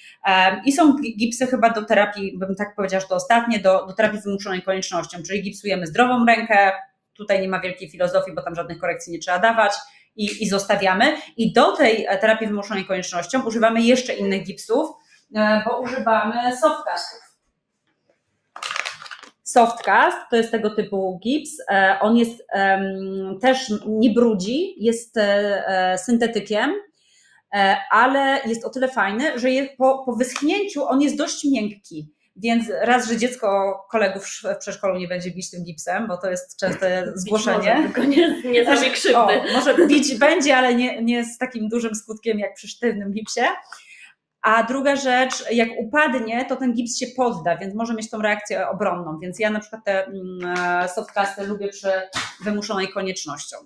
[0.64, 4.20] I są gipsy chyba do terapii, bym tak powiedziała, że to ostatnie, do, do terapii
[4.20, 6.72] wymuszonej koniecznością, czyli gipsujemy zdrową rękę,
[7.14, 9.72] tutaj nie ma wielkiej filozofii, bo tam żadnych korekcji nie trzeba dawać,
[10.16, 11.16] i, i zostawiamy.
[11.36, 14.90] I do tej terapii wymuszonej koniecznością używamy jeszcze innych gipsów,
[15.34, 17.20] e, bo używamy softcastów.
[19.42, 21.50] Softcast to jest tego typu gips.
[21.70, 22.46] E, on jest
[23.40, 26.72] też nie brudzi, jest e, syntetykiem,
[27.90, 29.48] ale jest o tyle fajny, że
[29.78, 32.14] po, po wyschnięciu on jest dość miękki.
[32.36, 36.60] Więc raz, że dziecko kolegów w przedszkolu nie będzie bić tym gipsem, bo to jest
[36.60, 37.74] częste zgłoszenie.
[37.74, 39.18] Może, tylko nie, nie zrobię krzywdy.
[39.18, 43.40] O, może bić będzie, ale nie, nie z takim dużym skutkiem jak przy sztywnym gipsie.
[44.42, 48.68] A druga rzecz, jak upadnie, to ten gips się podda, więc może mieć tą reakcję
[48.68, 49.18] obronną.
[49.18, 51.90] Więc ja na przykład te mm, softcasty lubię przy
[52.44, 53.56] wymuszonej koniecznością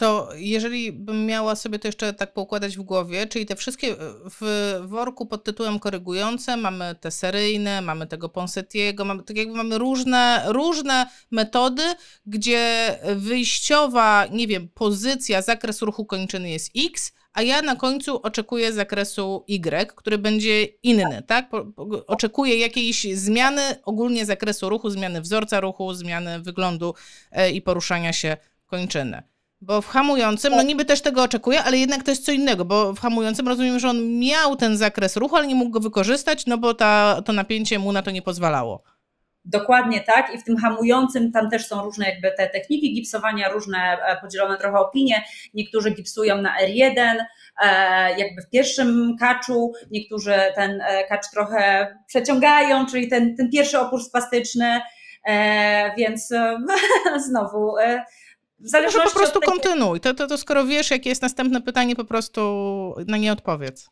[0.00, 3.96] to jeżeli bym miała sobie to jeszcze tak poukładać w głowie, czyli te wszystkie
[4.40, 9.78] w worku pod tytułem korygujące, mamy te seryjne, mamy tego Ponsetiego, mamy, tak jakby mamy
[9.78, 11.82] różne, różne metody,
[12.26, 18.72] gdzie wyjściowa, nie wiem, pozycja, zakres ruchu kończyny jest X, a ja na końcu oczekuję
[18.72, 21.50] zakresu Y, który będzie inny, tak?
[22.06, 26.94] Oczekuję jakiejś zmiany ogólnie zakresu ruchu, zmiany wzorca ruchu, zmiany wyglądu
[27.32, 28.36] e, i poruszania się
[28.66, 29.22] kończyny.
[29.62, 32.92] Bo w hamującym, no niby też tego oczekuję, ale jednak to jest co innego, bo
[32.92, 36.58] w hamującym rozumiem, że on miał ten zakres ruchu, ale nie mógł go wykorzystać, no
[36.58, 38.82] bo ta, to napięcie mu na to nie pozwalało.
[39.44, 43.78] Dokładnie tak i w tym hamującym tam też są różne jakby te techniki gipsowania, różne
[43.78, 45.24] e, podzielone trochę opinie.
[45.54, 47.16] Niektórzy gipsują na R1,
[47.62, 53.78] e, jakby w pierwszym kaczu, niektórzy ten e, kacz trochę przeciągają, czyli ten, ten pierwszy
[53.78, 54.80] opór spastyczny,
[55.96, 56.28] więc
[57.28, 57.74] znowu
[58.68, 59.52] zależności no, po prostu tego...
[59.52, 60.00] kontynuuj.
[60.00, 62.40] To, to, to skoro wiesz, jakie jest następne pytanie, po prostu
[63.06, 63.90] na nie odpowiedz.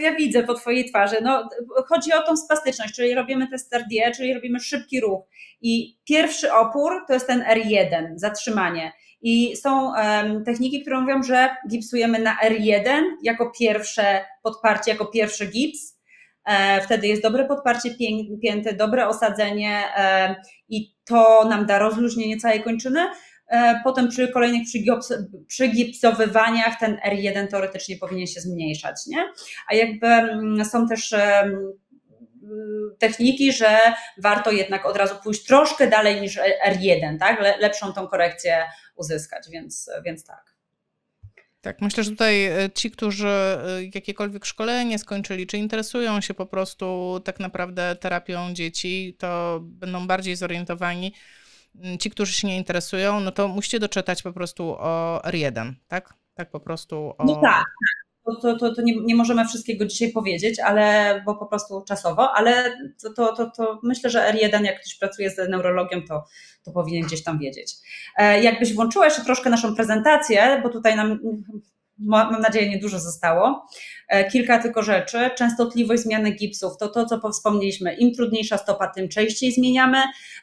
[0.00, 1.16] Ja widzę po twojej twarzy.
[1.22, 1.48] No,
[1.88, 5.24] chodzi o tą spastyczność, czyli robimy test RDE, czyli robimy szybki ruch.
[5.60, 8.92] I pierwszy opór to jest ten R1, zatrzymanie.
[9.22, 15.46] I są um, techniki, które mówią, że gipsujemy na R1 jako pierwsze podparcie, jako pierwszy
[15.46, 15.98] gips.
[16.44, 17.90] E, wtedy jest dobre podparcie
[18.42, 20.36] pięty, dobre osadzenie e,
[20.68, 23.00] i to nam da rozluźnienie całej kończyny.
[23.52, 24.62] E, potem przy kolejnych
[25.46, 29.32] przygipsowywaniach ten R1 teoretycznie powinien się zmniejszać, nie?
[29.68, 31.14] A jakby mm, są też
[32.98, 33.78] techniki, że
[34.18, 36.38] warto jednak od razu pójść troszkę dalej niż
[36.68, 37.40] R1, tak?
[37.60, 38.64] Lepszą tą korekcję
[38.96, 40.52] uzyskać, więc, więc tak.
[41.60, 46.46] Tak, myślę, że tutaj e, ci, którzy e, jakiekolwiek szkolenie skończyli, czy interesują się po
[46.46, 51.12] prostu tak naprawdę terapią dzieci, to będą bardziej zorientowani Mm,
[52.00, 56.14] ci, którzy się nie interesują, no to musicie doczytać po prostu o R1, tak?
[56.34, 57.24] Tak po prostu o...
[57.24, 57.64] No tak,
[58.42, 62.76] to, to, to nie, nie, możemy wszystkiego dzisiaj powiedzieć, ale bo po prostu czasowo, ale
[63.02, 66.24] to, to, to, to myślę, że R1, jak ktoś pracuje z neurologią, to,
[66.64, 67.74] to powinien gdzieś tam wiedzieć.
[68.16, 71.18] E, jakbyś włączyła jeszcze troszkę naszą prezentację, bo tutaj nam
[72.04, 73.66] mam nadzieję, niedużo zostało.
[74.08, 75.30] E, kilka tylko rzeczy.
[75.36, 77.94] Częstotliwość zmiany gipsów to to, co wspomnieliśmy.
[77.94, 79.98] Im trudniejsza stopa, tym częściej zmieniamy,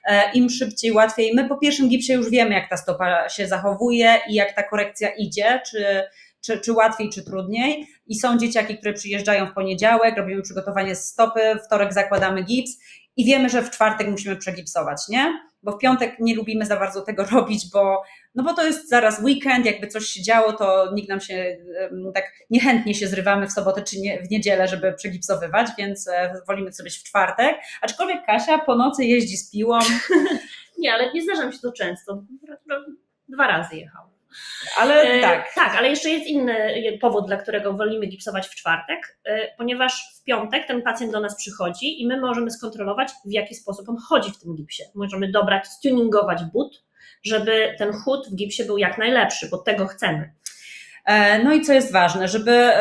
[0.06, 1.32] e, im szybciej, łatwiej.
[1.36, 5.10] My po pierwszym gipsie już wiemy, jak ta stopa się zachowuje i jak ta korekcja
[5.10, 6.04] idzie, czy,
[6.42, 7.88] czy, czy łatwiej, czy trudniej.
[8.08, 12.78] I są dzieciaki, które przyjeżdżają w poniedziałek, robimy przygotowanie stopy, wtorek zakładamy gips
[13.20, 15.42] i wiemy, że w czwartek musimy przegipsować, nie?
[15.64, 18.04] Bo w piątek nie lubimy za bardzo tego robić, bo,
[18.36, 21.58] no bo to jest zaraz weekend, jakby coś się działo, to nikt nam się
[22.14, 26.74] tak niechętnie się zrywamy w sobotę czy nie, w niedzielę, żeby przegipsowywać, więc e, wolimy
[26.74, 27.58] sobie w czwartek.
[27.82, 29.80] Aczkolwiek Kasia po nocy jeździ z piłą.
[30.80, 32.24] nie, ale nie zdarza mi się to często.
[33.30, 34.09] Dwa razy jechał.
[34.78, 35.54] Ale e, tak.
[35.56, 40.24] Tak, ale jeszcze jest inny powód, dla którego wolimy gipsować w czwartek, e, ponieważ w
[40.24, 44.32] piątek ten pacjent do nas przychodzi i my możemy skontrolować, w jaki sposób on chodzi
[44.32, 44.84] w tym gipsie.
[44.96, 46.84] Możemy dobrać, stuningować but,
[47.24, 50.34] żeby ten chód w gipsie był jak najlepszy, bo tego chcemy.
[51.06, 52.72] E, no i co jest ważne, żeby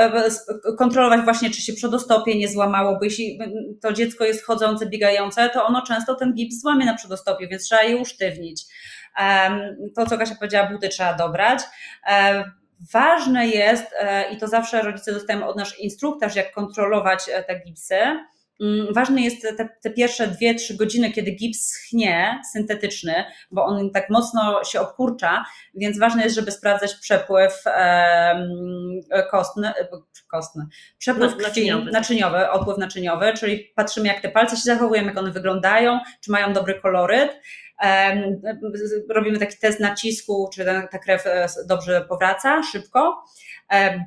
[0.78, 3.38] kontrolować właśnie, czy się przedostopie nie złamało, bo jeśli
[3.82, 7.82] to dziecko jest chodzące, biegające, to ono często ten gips złamie na przedostopie, więc trzeba
[7.82, 8.64] je usztywnić.
[9.96, 11.60] To, co Kasia powiedziała, buty trzeba dobrać.
[12.92, 17.60] Ważne jest, e, i to zawsze rodzice dostają od nas instruktaż, jak kontrolować e, te
[17.60, 17.96] gipsy.
[18.60, 23.90] Mm, ważne jest te, te pierwsze dwie, trzy godziny, kiedy gips schnie, syntetyczny, bo on
[23.90, 25.44] tak mocno się obkurcza,
[25.74, 28.42] więc ważne jest, żeby sprawdzać przepływ e,
[29.30, 29.72] kostny,
[30.30, 30.66] kostny
[30.98, 31.90] przepływ krwi, naczyniowy.
[31.90, 36.52] naczyniowy, odpływ naczyniowy, czyli patrzymy, jak te palce się zachowują, jak one wyglądają, czy mają
[36.52, 37.40] dobry koloryt
[39.10, 43.24] robimy taki test nacisku, czy ta krew e, dobrze powraca, szybko.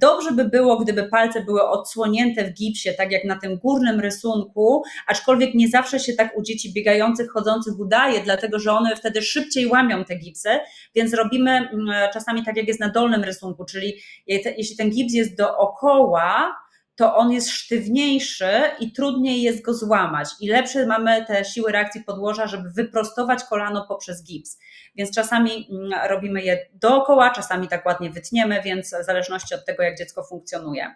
[0.02, 4.84] Dobrze by było, gdyby palce były odsłonięte w gipsie, tak jak na tym górnym rysunku,
[5.08, 9.68] aczkolwiek nie zawsze się tak u dzieci biegających, chodzących udaje, dlatego że one wtedy szybciej
[9.68, 10.50] łamią te gipsy,
[10.96, 13.94] więc robimy mm, czasami tak jak jest na dolnym rysunku, czyli
[14.28, 16.56] jeśli ten gips jest dookoła,
[17.02, 18.50] to on jest sztywniejszy
[18.80, 20.30] i trudniej jest go złamać.
[20.40, 24.60] I lepsze mamy te siły reakcji podłoża, żeby wyprostować kolano poprzez gips.
[24.96, 29.84] Więc czasami mm, robimy je dookoła, czasami tak ładnie wytniemy, więc w zależności od tego,
[29.84, 30.96] jak dziecko funkcjonuje.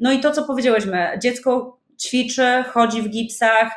[0.00, 3.72] No i to, co powiedziałyśmy, dziecko ćwiczy, chodzi w gipsach,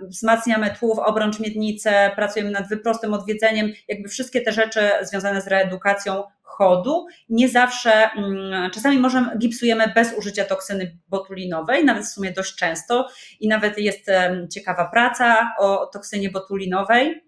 [0.00, 6.22] wzmacniamy tłów, obrącz miednicę, pracujemy nad wyprostym odwiedzeniem, jakby wszystkie te rzeczy związane z reedukacją
[6.50, 7.06] chodu.
[7.28, 13.08] Nie zawsze, mm, czasami możemy, gipsujemy bez użycia toksyny botulinowej, nawet w sumie dość często
[13.40, 14.06] i nawet jest
[14.52, 17.22] ciekawa praca o toksynie botulinowej.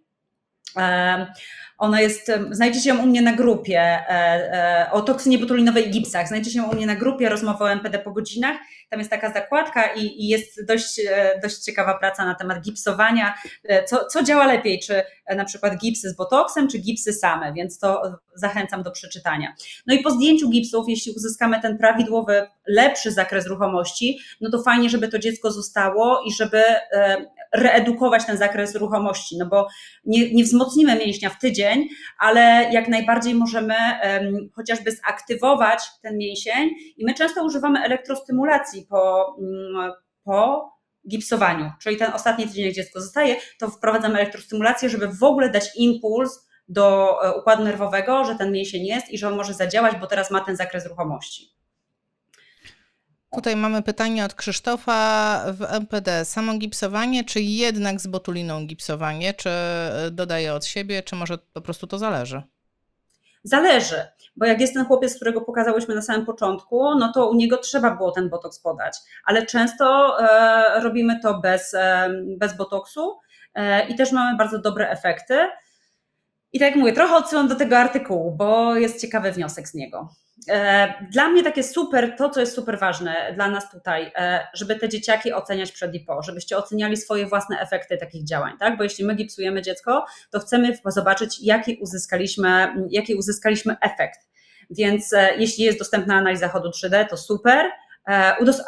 [1.83, 6.29] Ona jest, znajdziecie ją u mnie na grupie e, e, o toksynie botulinowej i gipsach.
[6.29, 8.57] Znajdziecie ją u mnie na grupie rozmowy o MPD po godzinach.
[8.91, 13.35] Tam jest taka zakładka i, i jest dość, e, dość ciekawa praca na temat gipsowania.
[13.87, 15.03] Co, co działa lepiej, czy
[15.37, 18.03] na przykład gipsy z botoksem, czy gipsy same, więc to
[18.35, 19.55] zachęcam do przeczytania.
[19.87, 24.91] No i po zdjęciu gipsów, jeśli uzyskamy ten prawidłowy, lepszy zakres ruchomości, no to fajnie,
[24.91, 26.63] żeby to dziecko zostało i żeby
[27.53, 29.69] reedukować ten zakres ruchomości, no bo
[30.05, 31.72] nie, nie wzmocnimy mięśnia w tydzień,
[32.19, 33.75] ale jak najbardziej możemy
[34.55, 39.93] chociażby zaktywować ten mięsień i my często używamy elektrostymulacji po, um,
[40.25, 40.73] po
[41.09, 45.77] gipsowaniu, czyli ten ostatni tydzień, jak dziecko zostaje, to wprowadzamy elektrostymulację, żeby w ogóle dać
[45.77, 50.07] impuls do e, układu nerwowego, że ten mięsień jest i że on może zadziałać, bo
[50.07, 51.62] teraz ma ten zakres ruchomości.
[53.35, 56.25] Tutaj mamy pytanie od Krzysztofa w MPD.
[56.25, 59.35] Samo gipsowanie, czy jednak z botuliną gipsowanie?
[59.35, 62.43] Czy e, dodaje od siebie, czy może po prostu to zależy?
[63.45, 64.07] Zależy,
[64.37, 67.91] bo jak jest ten chłopiec, którego pokazałyśmy na samym początku, no to u niego trzeba
[67.91, 73.19] było ten botoks podać, ale często e, robimy to bez, e, bez botoksu
[73.55, 75.39] e, i też mamy bardzo dobre efekty.
[76.53, 80.09] I tak jak mówię, trochę odsyłam do tego artykułu, bo jest ciekawy wniosek z niego.
[80.49, 84.77] E, dla mnie takie super, to co jest super ważne dla nas tutaj, e, żeby
[84.77, 88.77] te dzieciaki oceniać przed IPO, żebyście oceniali swoje własne efekty takich działań, tak?
[88.77, 94.21] Bo jeśli my gipsujemy dziecko, to chcemy zobaczyć, jaki uzyskaliśmy, jaki uzyskaliśmy efekt.
[94.71, 97.71] Więc e, jeśli jest dostępna analiza chodu 3D, to super.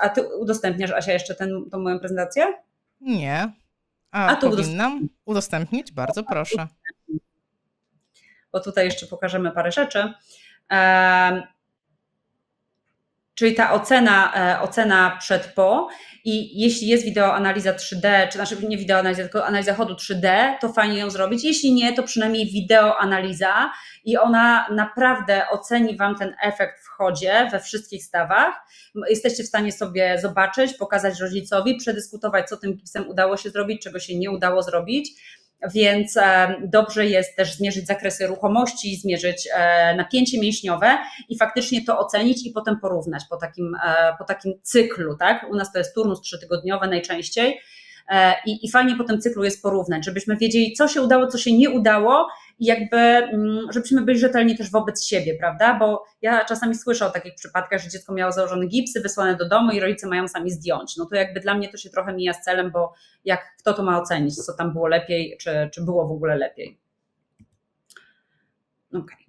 [0.01, 2.47] A ty udostępniasz, Asia, jeszcze ten, tą moją prezentację?
[3.01, 3.53] Nie.
[4.11, 5.93] A, A tu powinnam udostępnić?
[5.93, 6.66] Bardzo proszę.
[8.53, 10.14] Bo tutaj jeszcze pokażemy parę rzeczy.
[13.35, 15.89] Czyli ta ocena, e, ocena przed po
[16.24, 20.99] i jeśli jest wideoanaliza 3D, czy znaczy nie wideoanaliza, tylko analiza chodu 3D, to fajnie
[20.99, 21.45] ją zrobić.
[21.45, 23.72] Jeśli nie, to przynajmniej wideoanaliza
[24.05, 28.55] i ona naprawdę oceni Wam ten efekt w chodzie we wszystkich stawach.
[29.09, 33.99] Jesteście w stanie sobie zobaczyć, pokazać rodzicowi, przedyskutować, co tym pisem udało się zrobić, czego
[33.99, 35.11] się nie udało zrobić
[35.75, 40.99] więc e, dobrze jest też zmierzyć zakresy ruchomości, zmierzyć e, napięcie mięśniowe
[41.29, 45.47] i faktycznie to ocenić i potem porównać po takim, e, po takim cyklu, tak?
[45.51, 47.61] U nas to jest turnus trzytygodniowy najczęściej
[48.47, 51.53] i, i fajnie po tym cyklu jest porównać, żebyśmy wiedzieli, co się udało, co się
[51.53, 52.29] nie udało
[52.59, 55.79] i jakby, mm, żebyśmy byli rzetelni też wobec siebie, prawda?
[55.79, 59.73] Bo ja czasami słyszę o takich przypadkach, że dziecko miało założone gipsy, wysłane do domu
[59.73, 60.97] i rodzice mają sami zdjąć.
[60.97, 62.93] No to jakby dla mnie to się trochę mija z celem, bo
[63.25, 66.79] jak kto to ma ocenić, co tam było lepiej, czy, czy było w ogóle lepiej.
[68.89, 69.03] Okej.
[69.03, 69.24] Okay.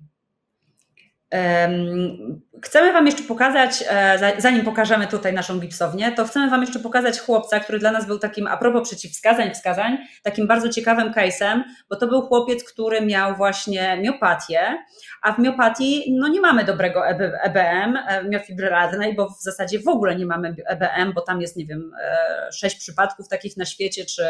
[2.66, 7.20] Chcemy Wam jeszcze pokazać, e, zanim pokażemy tutaj naszą gipsownię, to chcemy Wam jeszcze pokazać
[7.20, 11.96] chłopca, który dla nas był takim, a propos przeciwwskazań, wskazań, takim bardzo ciekawym case'em, bo
[11.96, 14.78] to był chłopiec, który miał właśnie miopatię,
[15.22, 17.08] a w miopatii no nie mamy dobrego
[17.44, 21.66] EBM, e, miofibrylarnej, bo w zasadzie w ogóle nie mamy EBM, bo tam jest, nie
[21.66, 24.24] wiem, e, sześć przypadków takich na świecie, czy,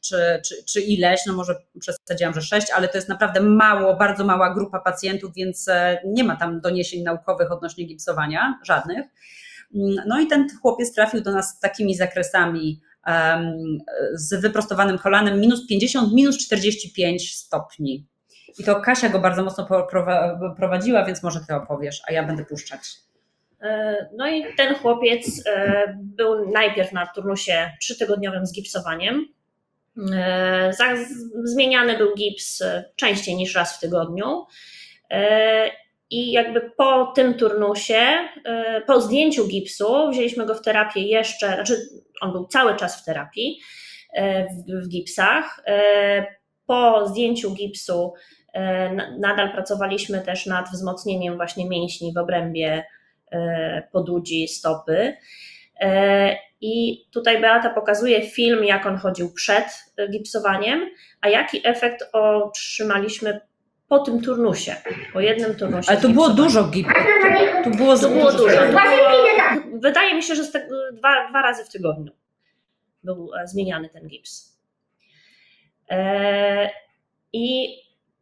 [0.00, 4.24] czy, czy, czy ileś, no może przesadziłam, że sześć, ale to jest naprawdę mało, bardzo
[4.24, 5.70] mała grupa pacjentów, więc
[6.04, 9.06] nie ma tam doniesień naukowych odnośnie gipsowania, żadnych.
[10.06, 12.80] No i ten chłopiec trafił do nas z takimi zakresami
[14.14, 18.06] z wyprostowanym kolanem minus 50, minus 45 stopni.
[18.58, 19.68] I to Kasia go bardzo mocno
[20.56, 22.80] prowadziła, więc może ty opowiesz, a ja będę puszczać.
[23.62, 29.26] E, no i ten chłopiec e, był najpierw na turnusie trzytygodniowym z gipsowaniem.
[30.14, 30.72] E,
[31.44, 32.64] zmieniany był gips
[32.96, 34.46] częściej niż raz w tygodniu.
[36.12, 38.06] I jakby po tym turnusie,
[38.86, 41.76] po zdjęciu gipsu, wzięliśmy go w terapię jeszcze, znaczy
[42.20, 43.60] on był cały czas w terapii,
[44.68, 45.64] w, w gipsach.
[46.66, 48.12] Po zdjęciu gipsu
[48.52, 52.84] E, nadal pracowaliśmy też nad wzmocnieniem właśnie mięśni w obrębie
[53.30, 55.16] e, podudzi, stopy.
[55.80, 59.64] E, I tutaj Beata pokazuje film, jak on chodził przed
[60.10, 60.90] gipsowaniem,
[61.20, 63.40] a jaki efekt otrzymaliśmy
[63.92, 64.76] po tym turnusie,
[65.12, 65.90] po jednym turnusie.
[65.90, 66.92] Ale to było dużo gipsu.
[67.64, 68.56] Tu było, to było dużo.
[68.56, 70.42] To było, wydaje mi się, że
[70.92, 72.12] dwa, dwa razy w tygodniu
[73.04, 74.58] był zmieniany ten gips.
[77.32, 77.76] I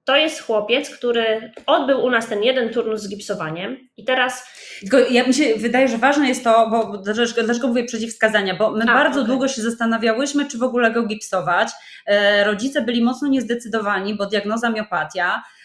[0.04, 4.48] to jest chłopiec, który odbył u nas ten jeden turnus z gipsowaniem i teraz...
[4.80, 8.70] Tylko ja mi się wydaje, że ważne jest to, bo dlaczego, dlaczego mówię przeciwwskazania, bo
[8.70, 9.30] my A, bardzo okay.
[9.30, 11.68] długo się zastanawiałyśmy, czy w ogóle go gipsować.
[12.06, 15.59] E, rodzice byli mocno niezdecydowani, bo diagnoza miopatia, E,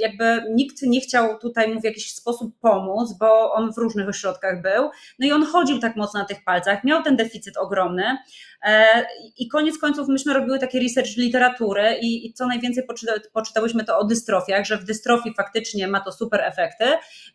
[0.00, 4.62] jakby nikt nie chciał tutaj mu w jakiś sposób pomóc, bo on w różnych ośrodkach
[4.62, 4.90] był.
[5.18, 8.18] No i on chodził tak mocno na tych palcach, miał ten deficyt ogromny.
[8.64, 9.06] E,
[9.38, 14.04] I koniec końców myśmy robiły takie research literatury i, co najwięcej poczyta, poczytałyśmy to o
[14.04, 16.84] dystrofiach, że w dystrofii faktycznie ma to super efekty,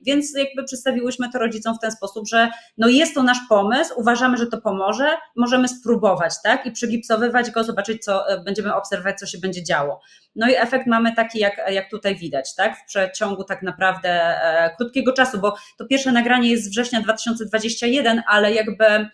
[0.02, 4.38] więc jakby przedstawiłyśmy to rodzicom w ten sposób, że no jest to nasz pomysł, uważamy,
[4.38, 6.66] że to pomoże, możemy spróbować, tak?
[6.66, 10.02] I przygipsowywać go, zobaczyć, co e, będziemy obserwować, co się będzie działo.
[10.36, 12.78] No i efekt mamy taki, jak, jak tutaj widać, tak?
[12.78, 18.24] W przeciągu tak naprawdę e, krótkiego czasu, bo to pierwsze nagranie jest z września 2021,
[18.28, 19.10] ale jakby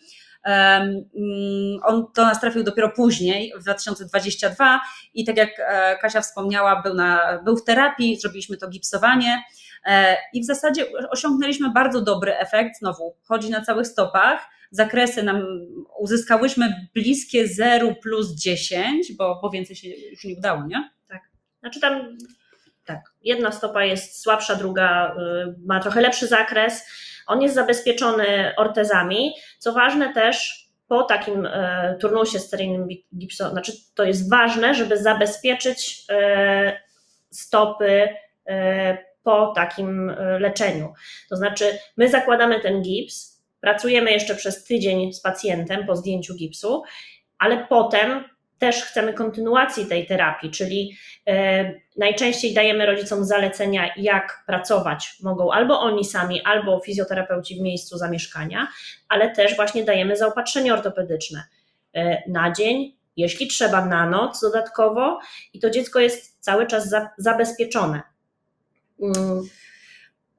[1.83, 4.81] on do nas trafił dopiero później, w 2022
[5.13, 9.43] i tak jak e, Kasia wspomniała, był, na, był w terapii, zrobiliśmy to gipsowanie
[9.85, 15.43] e, i w zasadzie osiągnęliśmy bardzo dobry efekt, znowu chodzi na całych stopach, zakresy nam
[15.99, 20.91] uzyskałyśmy bliskie 0 plus 10, bo, bo więcej się już nie udało, nie?
[21.59, 22.17] Znaczy tam
[22.85, 26.85] tak, jedna stopa jest słabsza, druga y, ma trochę lepszy zakres.
[27.31, 29.33] On jest zabezpieczony ortezami.
[29.59, 31.51] Co ważne też, po takim y,
[32.01, 36.71] turnusie steryjnym gipso, znaczy to jest ważne, żeby zabezpieczyć y,
[37.29, 38.09] stopy
[39.23, 40.93] po takim leczeniu.
[41.29, 41.65] To znaczy,
[41.97, 46.83] my zakładamy ten gips, pracujemy jeszcze przez tydzień z pacjentem po zdjęciu gipsu,
[47.39, 48.23] ale potem
[48.61, 50.97] też chcemy kontynuacji tej terapii, czyli
[51.27, 57.97] e, najczęściej dajemy rodzicom zalecenia, jak pracować mogą albo oni sami, albo fizjoterapeuci w miejscu
[57.97, 58.67] zamieszkania,
[59.09, 61.43] ale też właśnie dajemy zaopatrzenie ortopedyczne
[61.93, 65.19] e, na dzień, jeśli trzeba na noc dodatkowo
[65.53, 68.01] i to dziecko jest cały czas zabezpieczone.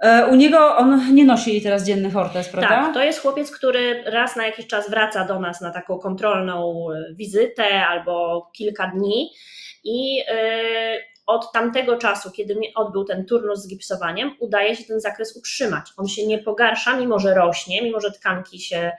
[0.03, 2.69] E, u niego on nie nosi teraz dziennych ortez, prawda?
[2.69, 6.87] Tak, to jest chłopiec, który raz na jakiś czas wraca do nas na taką kontrolną
[6.91, 9.31] e, wizytę albo kilka dni
[9.85, 10.35] i e,
[11.27, 15.87] od tamtego czasu, kiedy odbył ten turnus z gipsowaniem, udaje się ten zakres utrzymać.
[15.97, 18.93] On się nie pogarsza, mimo że rośnie, mimo że tkanki się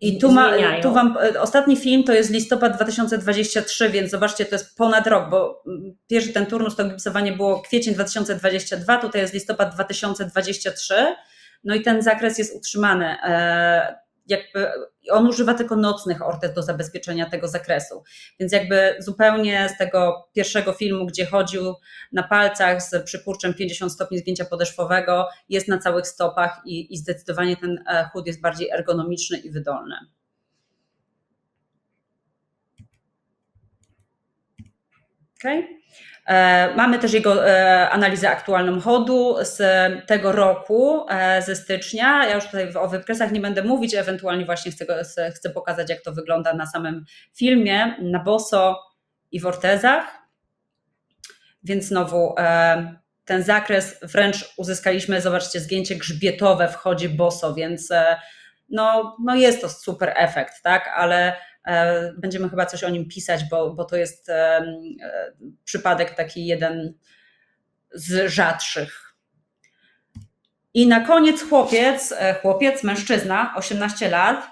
[0.00, 4.54] i tu, ma, tu wam, e, ostatni film to jest listopad 2023, więc zobaczcie, to
[4.54, 9.34] jest ponad rok, bo mm, pierwszy ten turnus, to gipsowanie było kwiecień 2022, tutaj jest
[9.34, 10.94] listopad 2023,
[11.64, 13.16] no i ten zakres jest utrzymany.
[14.30, 14.68] Jakby
[15.10, 18.02] on używa tylko nocnych ortez do zabezpieczenia tego zakresu.
[18.40, 21.74] Więc jakby zupełnie z tego pierwszego filmu, gdzie chodził
[22.12, 27.56] na palcach z przykurczem 50 stopni zgięcia podeszwowego, jest na całych stopach i, i zdecydowanie
[27.56, 29.96] ten e, chód jest bardziej ergonomiczny i wydolny.
[35.40, 35.79] Okay.
[36.30, 39.62] E, mamy też jego e, analizę aktualną chodu z
[40.06, 42.26] tego roku, e, ze stycznia.
[42.26, 45.04] Ja już tutaj o wykresach nie będę mówić, ewentualnie właśnie chcę,
[45.34, 47.04] chcę pokazać, jak to wygląda na samym
[47.36, 48.82] filmie, na boso
[49.32, 50.04] i w ortezach.
[51.64, 52.34] Więc znowu
[53.24, 57.88] ten zakres wręcz uzyskaliśmy, zobaczcie, zgięcie grzbietowe w chodzie boso, więc
[58.68, 61.36] no, no jest to super efekt, tak, ale
[62.18, 64.64] będziemy chyba coś o nim pisać, bo, bo to jest e,
[65.64, 66.94] przypadek taki jeden
[67.94, 69.14] z rzadszych.
[70.74, 74.46] I na koniec chłopiec, e, chłopiec, mężczyzna, 18 lat,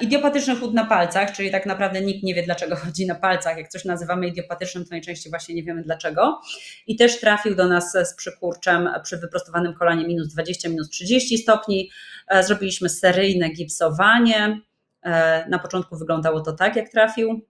[0.00, 3.58] idiopatyczny chód na palcach, czyli tak naprawdę nikt nie wie, dlaczego chodzi na palcach.
[3.58, 6.40] Jak coś nazywamy idiopatycznym, to najczęściej właśnie nie wiemy dlaczego.
[6.86, 11.90] I też trafił do nas z przykurczem przy wyprostowanym kolanie minus 20, minus 30 stopni.
[12.42, 14.67] Zrobiliśmy seryjne gipsowanie E,
[15.48, 17.40] na początku wyglądało to tak, jak trafił,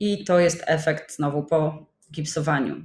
[0.00, 2.76] i to jest efekt znowu po gipsowaniu.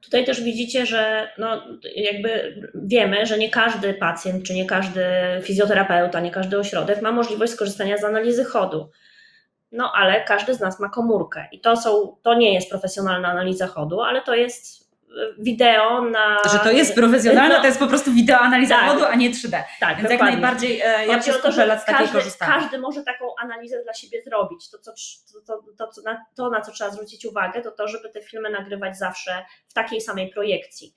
[0.00, 1.62] Tutaj też widzicie, że no,
[1.96, 5.04] jakby wiemy, że nie każdy pacjent, czy nie każdy
[5.42, 8.90] fizjoterapeuta, nie każdy ośrodek ma możliwość skorzystania z analizy chodu.
[9.72, 13.66] No ale każdy z nas ma komórkę i to, są, to nie jest profesjonalna analiza
[13.66, 14.81] chodu, ale to jest
[15.38, 16.38] wideo na...
[16.52, 19.30] Że to jest profesjonalne, no, to jest po prostu wideo analiza tak, wodu, a nie
[19.30, 19.62] 3D.
[19.80, 20.10] Tak, Więc dokładnie.
[20.10, 22.48] jak najbardziej e, ja przez to, że lat takiej korzystam.
[22.48, 24.70] Każdy może taką analizę dla siebie zrobić.
[24.70, 24.92] To, co,
[25.46, 28.50] to, to, to, na, to, na co trzeba zwrócić uwagę, to to, żeby te filmy
[28.50, 30.94] nagrywać zawsze w takiej samej projekcji.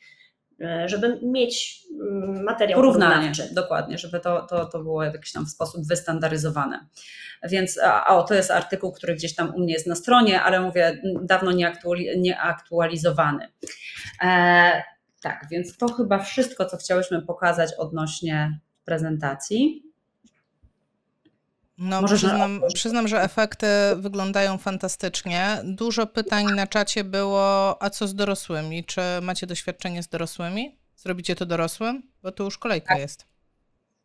[0.62, 3.56] E, żeby mieć mm, materiał Porównanie, porównawczy.
[3.56, 6.88] dokładnie, żeby to, to, to było w jakiś tam sposób wystandaryzowane.
[7.44, 10.60] Więc a, o, to jest artykuł, który gdzieś tam u mnie jest na stronie, ale
[10.60, 11.52] mówię, dawno
[12.18, 13.48] nieaktualizowany.
[14.24, 14.84] E,
[15.22, 19.85] tak, więc to chyba wszystko, co chciałyśmy pokazać odnośnie prezentacji.
[21.78, 25.58] No, Może przyznam, przyznam, że efekty wyglądają fantastycznie.
[25.64, 28.84] Dużo pytań na czacie było, a co z dorosłymi?
[28.84, 30.78] Czy macie doświadczenie z dorosłymi?
[30.96, 32.04] Zrobicie to dorosłym?
[32.24, 33.00] Bo to już kolejka tak.
[33.00, 33.36] jest.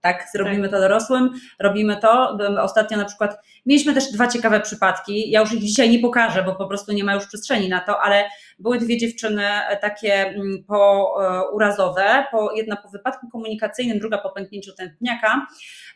[0.01, 2.39] Tak, zrobimy to dorosłym, robimy to.
[2.63, 5.31] Ostatnio na przykład mieliśmy też dwa ciekawe przypadki.
[5.31, 8.01] Ja już ich dzisiaj nie pokażę, bo po prostu nie ma już przestrzeni na to,
[8.01, 8.25] ale
[8.61, 14.73] były dwie dziewczyny e, takie mm, pourazowe, po, jedna po wypadku komunikacyjnym, druga po pęknięciu
[14.75, 15.47] tętniaka.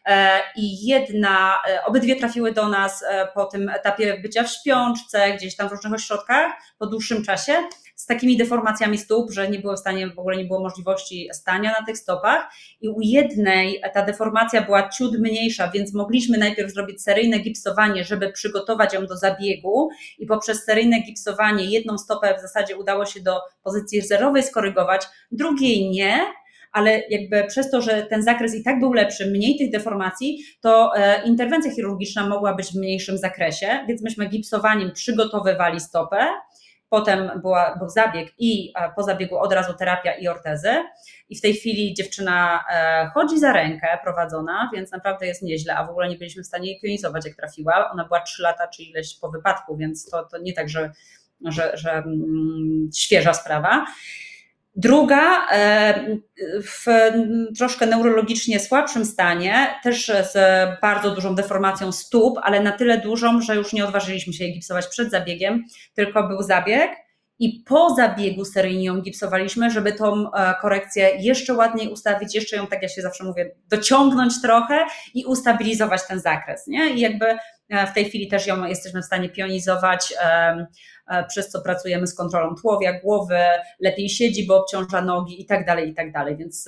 [0.07, 3.05] E, I jedna, e, obydwie trafiły do nas
[3.35, 7.53] po tym etapie bycia w śpiączce, gdzieś tam w różnych ośrodkach po dłuższym czasie
[7.97, 11.75] z takimi deformacjami stóp, że nie było w stanie, w ogóle nie było możliwości stania
[11.81, 12.49] na tych stopach.
[12.81, 18.33] I u jednej ta deformacja była ciut mniejsza, więc mogliśmy najpierw zrobić seryjne gipsowanie, żeby
[18.33, 19.89] przygotować ją do zabiegu
[20.19, 25.91] i poprzez seryjne gipsowanie jedną stopę w zasadzie udało się do pozycji zerowej skorygować, drugiej
[25.91, 26.21] nie,
[26.73, 30.97] ale jakby przez to, że ten zakres i tak był lepszy, mniej tych deformacji, to
[30.97, 36.27] e, interwencja chirurgiczna mogła być w mniejszym zakresie, więc myśmy gipsowaniem przygotowywali stopę
[36.95, 40.71] Potem była, był zabieg i po zabiegu od razu terapia i ortezy.
[41.29, 45.87] I w tej chwili dziewczyna e, chodzi za rękę prowadzona, więc naprawdę jest nieźle, a
[45.87, 47.91] w ogóle nie byliśmy w stanie jej pionizować, jak trafiła.
[47.93, 50.93] Ona była 3 lata czy ileś po wypadku, więc to, to nie tak, że,
[51.45, 53.87] że, że mm, świeża sprawa.
[54.77, 56.17] Druga e,
[56.63, 56.87] w
[57.59, 60.37] troszkę neurologicznie słabszym stanie, też z
[60.81, 64.87] bardzo dużą deformacją stóp, ale na tyle dużą, że już nie odważyliśmy się jej gipsować
[64.87, 65.65] przed zabiegiem,
[65.95, 66.91] tylko był zabieg
[67.39, 72.67] i po zabiegu seryjnie ją gipsowaliśmy, żeby tą e, korekcję jeszcze ładniej ustawić, jeszcze ją,
[72.67, 76.67] tak jak się zawsze mówię, dociągnąć trochę i ustabilizować ten zakres.
[76.67, 76.91] Nie?
[76.91, 77.27] I jakby
[77.69, 80.15] e, w tej chwili też ją jesteśmy w stanie pionizować,
[81.29, 83.39] przez co pracujemy z kontrolą tłowia, głowy,
[83.81, 86.37] lepiej siedzi, bo obciąża nogi i tak dalej, i tak dalej.
[86.37, 86.67] Więc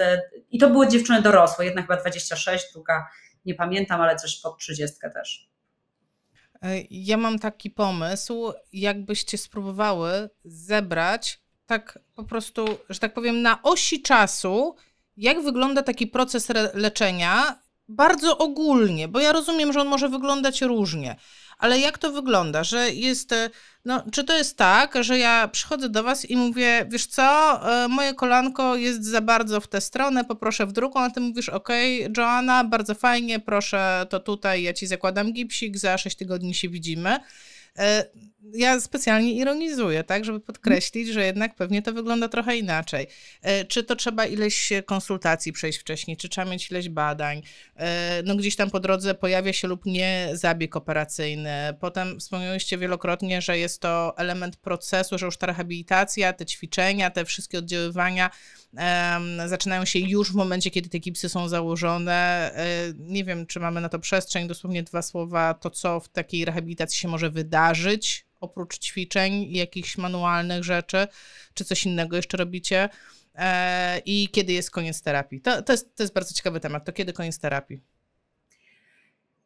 [0.51, 3.07] i to były dziewczyny dorosłe, jedna chyba 26, druga
[3.45, 5.51] nie pamiętam, ale coś pod 30 też.
[6.63, 13.63] E, ja mam taki pomysł, jakbyście spróbowały zebrać tak po prostu, że tak powiem, na
[13.63, 14.77] osi czasu,
[15.17, 17.59] jak wygląda taki proces leczenia,
[17.89, 21.17] bardzo ogólnie, bo ja rozumiem, że on może wyglądać różnie,
[21.59, 23.51] ale jak to wygląda, że jest, e,
[23.85, 27.89] no, czy to jest tak, że ja przychodzę do was i mówię, wiesz co, e,
[27.89, 31.69] moje kolanko jest za bardzo w tę stronę, poproszę w drugą, a ty mówisz, ok,
[32.17, 37.19] Joanna, bardzo fajnie, proszę, to tutaj ja ci zakładam gipsik, za 6 tygodni się widzimy.
[38.55, 43.07] E, ja specjalnie ironizuję, tak, żeby podkreślić, że jednak pewnie to wygląda trochę inaczej.
[43.43, 47.43] E, czy to trzeba ileś konsultacji przejść wcześniej, czy trzeba mieć ileś badań,
[47.77, 51.75] e, no gdzieś tam po drodze pojawia się lub nie zabieg operacyjny.
[51.81, 57.25] Potem wspomnieliście wielokrotnie, że jest to element procesu, że już ta rehabilitacja, te ćwiczenia, te
[57.25, 58.31] wszystkie oddziaływania
[58.73, 62.51] um, zaczynają się już w momencie, kiedy te gipsy są założone.
[62.99, 66.99] Nie wiem, czy mamy na to przestrzeń, dosłownie dwa słowa, to co w takiej rehabilitacji
[66.99, 71.07] się może wydarzyć, oprócz ćwiczeń i jakichś manualnych rzeczy,
[71.55, 72.89] czy coś innego jeszcze robicie?
[73.35, 75.41] E, I kiedy jest koniec terapii?
[75.41, 76.85] To, to, jest, to jest bardzo ciekawy temat.
[76.85, 77.83] To kiedy koniec terapii?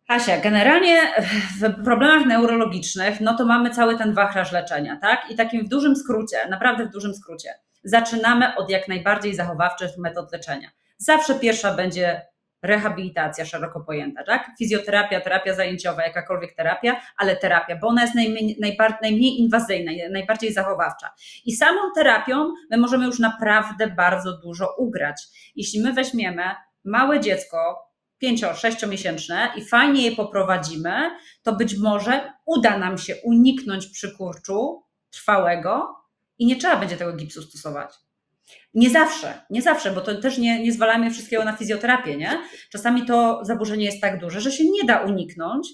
[0.08, 1.12] Asia, generalnie
[1.60, 5.30] w problemach neurologicznych, no to mamy cały ten wachlarz leczenia, tak?
[5.30, 10.32] I takim w dużym skrócie, naprawdę w dużym skrócie, zaczynamy od jak najbardziej zachowawczych metod
[10.32, 10.70] leczenia.
[10.98, 12.22] Zawsze pierwsza będzie
[12.62, 14.50] rehabilitacja szeroko pojęta, tak?
[14.58, 18.58] Fizjoterapia, terapia zajęciowa, jakakolwiek terapia, ale terapia, bo ona jest najmniej,
[19.02, 21.10] najmniej inwazyjna, najbardziej zachowawcza.
[21.44, 25.22] I samą terapią my możemy już naprawdę bardzo dużo ugrać.
[25.56, 26.42] Jeśli my weźmiemy
[26.84, 27.90] małe dziecko,
[28.22, 31.10] 5-6 miesięczne i fajnie je poprowadzimy,
[31.42, 35.96] to być może uda nam się uniknąć przykurczu trwałego
[36.38, 37.94] i nie trzeba będzie tego gipsu stosować.
[38.74, 42.42] Nie zawsze, nie zawsze, bo to też nie, nie zwalamy wszystkiego na fizjoterapię, nie?
[42.72, 45.68] Czasami to zaburzenie jest tak duże, że się nie da uniknąć,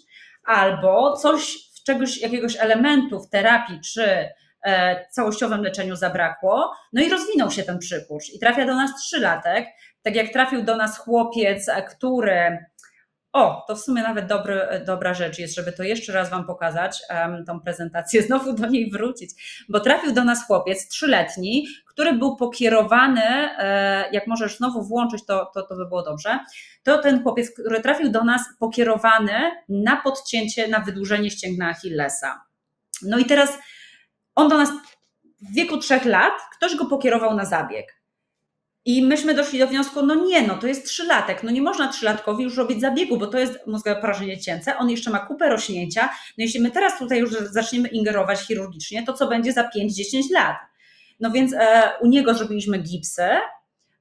[0.45, 4.29] albo coś, czegoś, jakiegoś elementu w terapii czy
[4.65, 9.67] e, całościowym leczeniu zabrakło, no i rozwinął się ten przykurcz i trafia do nas trzylatek,
[10.03, 12.59] tak jak trafił do nas chłopiec, który
[13.37, 17.03] o, to w sumie nawet dobry, dobra rzecz jest, żeby to jeszcze raz Wam pokazać,
[17.11, 19.31] um, tą prezentację, znowu do niej wrócić,
[19.69, 21.67] bo trafił do nas chłopiec trzyletni,
[21.97, 26.39] który był pokierowany, e, jak możesz znowu włączyć, to, to, to by było dobrze,
[26.83, 32.41] to ten chłopiec, który trafił do nas pokierowany na podcięcie, na wydłużenie ścięgna Achillesa.
[33.03, 33.59] No i teraz
[34.35, 34.71] on do nas
[35.41, 38.01] w wieku trzech lat, ktoś go pokierował na zabieg.
[38.85, 42.45] I myśmy doszli do wniosku, no nie, no to jest trzylatek, no nie można trzylatkowi
[42.45, 46.03] już robić zabiegu, bo to jest mózgowe porażenie cięce, on jeszcze ma kupę rośnięcia,
[46.39, 49.69] no jeśli my teraz tutaj już zaczniemy ingerować chirurgicznie, to co będzie za 5-10
[50.33, 50.57] lat?
[51.21, 53.29] No więc e, u niego zrobiliśmy gipsy,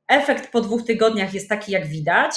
[0.08, 2.36] efekt po dwóch tygodniach jest taki jak widać.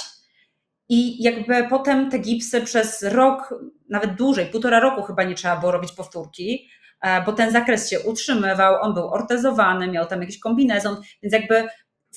[0.89, 3.55] I jakby potem te gipsy przez rok,
[3.89, 6.69] nawet dłużej, półtora roku chyba nie trzeba było robić powtórki,
[7.03, 11.69] e, bo ten zakres się utrzymywał, on był ortezowany, miał tam jakiś kombinezon, więc jakby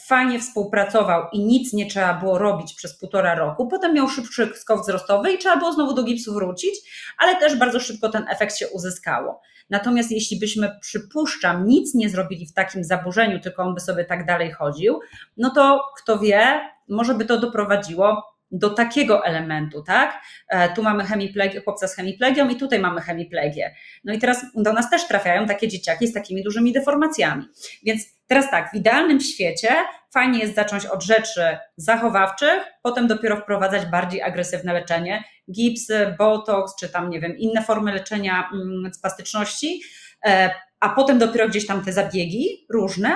[0.07, 3.67] fajnie współpracował i nic nie trzeba było robić przez półtora roku.
[3.67, 6.75] Potem miał szybszy skok wzrostowy i trzeba było znowu do gipsu wrócić,
[7.17, 9.41] ale też bardzo szybko ten efekt się uzyskało.
[9.69, 14.25] Natomiast jeśli byśmy, przypuszczam, nic nie zrobili w takim zaburzeniu, tylko on by sobie tak
[14.25, 14.99] dalej chodził,
[15.37, 20.21] no to kto wie, może by to doprowadziło do takiego elementu, tak?
[20.49, 23.75] E, tu mamy hemiplegię, chłopca z hemiplegią i tutaj mamy hemiplegię.
[24.03, 27.45] No i teraz do nas też trafiają takie dzieciaki z takimi dużymi deformacjami.
[27.83, 29.69] Więc teraz tak, w idealnym świecie
[30.13, 36.89] fajnie jest zacząć od rzeczy zachowawczych, potem dopiero wprowadzać bardziej agresywne leczenie, gipsy, botox, czy
[36.89, 39.81] tam, nie wiem, inne formy leczenia mm, spastyczności,
[40.25, 43.15] e, a potem dopiero gdzieś tam te zabiegi różne,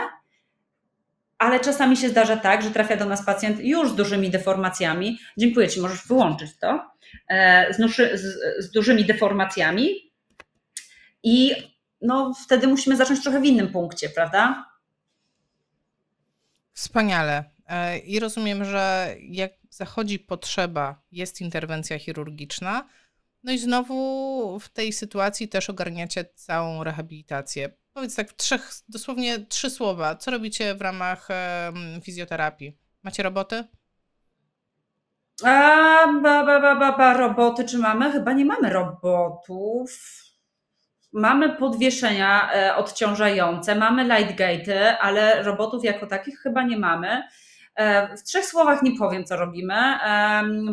[1.38, 5.20] ale czasami się zdarza tak, że trafia do nas pacjent już z dużymi deformacjami.
[5.38, 6.92] Dziękuję Ci, możesz wyłączyć to.
[7.30, 9.90] E, z, z, z dużymi deformacjami.
[11.24, 11.52] I
[12.02, 14.66] no, wtedy musimy zacząć trochę w innym punkcie, prawda?
[16.74, 17.44] Wspaniale.
[17.68, 22.88] E, I rozumiem, że jak zachodzi potrzeba, jest interwencja chirurgiczna.
[23.44, 27.70] No i znowu w tej sytuacji też ogarniacie całą rehabilitację.
[27.96, 30.16] Powiedz tak w trzech, dosłownie trzy słowa.
[30.16, 31.28] Co robicie w ramach
[32.04, 32.78] fizjoterapii?
[33.04, 33.64] Macie roboty?
[35.44, 38.12] A, ba, ba, ba, ba, ba, roboty czy mamy?
[38.12, 39.92] Chyba nie mamy robotów.
[41.14, 47.24] Mamy podwieszenia e, odciążające, mamy lightgate'y, ale robotów jako takich chyba nie mamy.
[47.76, 49.76] E, w trzech słowach nie powiem, co robimy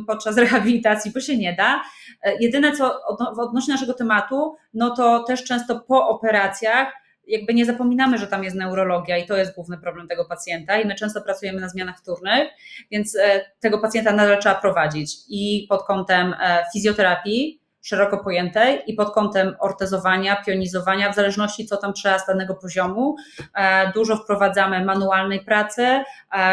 [0.06, 1.82] podczas rehabilitacji, bo się nie da.
[2.22, 3.00] E, jedyne, co
[3.38, 8.56] odnośnie naszego tematu, no to też często po operacjach jakby nie zapominamy, że tam jest
[8.56, 12.48] neurologia i to jest główny problem tego pacjenta i my często pracujemy na zmianach wtórnych,
[12.90, 18.94] więc e, tego pacjenta nadal trzeba prowadzić i pod kątem e, fizjoterapii szeroko pojętej i
[18.94, 23.16] pod kątem ortezowania, pionizowania, w zależności co tam trzeba z danego poziomu.
[23.54, 26.02] E, dużo wprowadzamy manualnej pracy,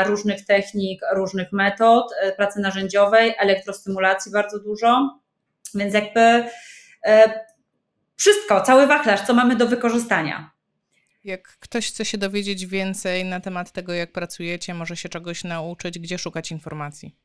[0.06, 5.20] różnych technik, różnych metod, pracy narzędziowej, elektrostymulacji bardzo dużo,
[5.76, 6.44] więc jakby
[8.16, 10.59] wszystko, cały wachlarz, co mamy do wykorzystania.
[11.24, 16.00] Jak ktoś chce się dowiedzieć więcej na temat tego, jak pracujecie, może się czegoś nauczyć,
[16.00, 17.16] gdzie szukać informacji?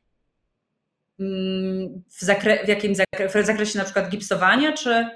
[1.19, 5.09] Mm, w, zakre- w jakim zakre- w zakresie na przykład gipsowania, czy...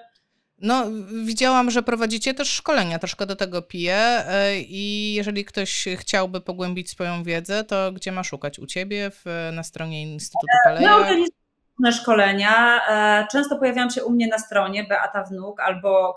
[0.62, 0.86] No,
[1.26, 6.90] widziałam, że prowadzicie też szkolenia, troszkę do tego piję e, i jeżeli ktoś chciałby pogłębić
[6.90, 8.60] swoją wiedzę, to gdzie ma szukać?
[8.60, 11.08] U Ciebie, w, na stronie Instytutu Paleja?
[11.80, 12.82] No, szkolenia.
[12.90, 16.16] E, często pojawiają się u mnie na stronie Beata Wnuk albo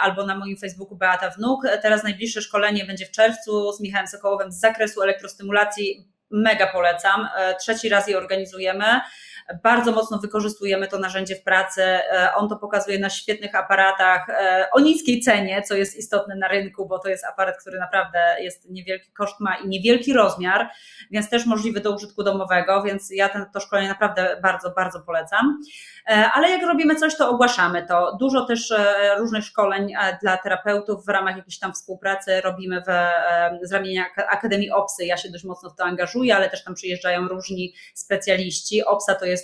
[0.00, 1.62] albo na moim Facebooku Beata Wnuk.
[1.82, 6.08] Teraz najbliższe szkolenie będzie w czerwcu z Michałem Sokołowem z zakresu elektrostymulacji.
[6.30, 7.28] Mega polecam.
[7.36, 9.00] E, trzeci raz je organizujemy.
[9.62, 11.82] Bardzo mocno wykorzystujemy to narzędzie w pracy.
[11.82, 14.26] E, on to pokazuje na świetnych aparatach
[14.72, 18.70] o niskiej cenie, co jest istotne na rynku, bo to jest aparat, który naprawdę jest
[18.70, 20.68] niewielki koszt ma i niewielki rozmiar,
[21.10, 25.62] więc też możliwy do użytku domowego, więc ja ten, to szkolenie naprawdę bardzo, bardzo polecam.
[26.08, 28.16] E, ale jak robimy coś, to ogłaszamy to.
[28.20, 32.90] Dużo też e, różnych szkoleń e, dla terapeutów w ramach jakiejś tam współpracy robimy w,
[33.62, 35.04] z ramienia Akademii OPSY.
[35.04, 38.84] Ja się dość mocno w to angażuję, ale też tam przyjeżdżają różni specjaliści.
[38.84, 39.39] OPSA to jest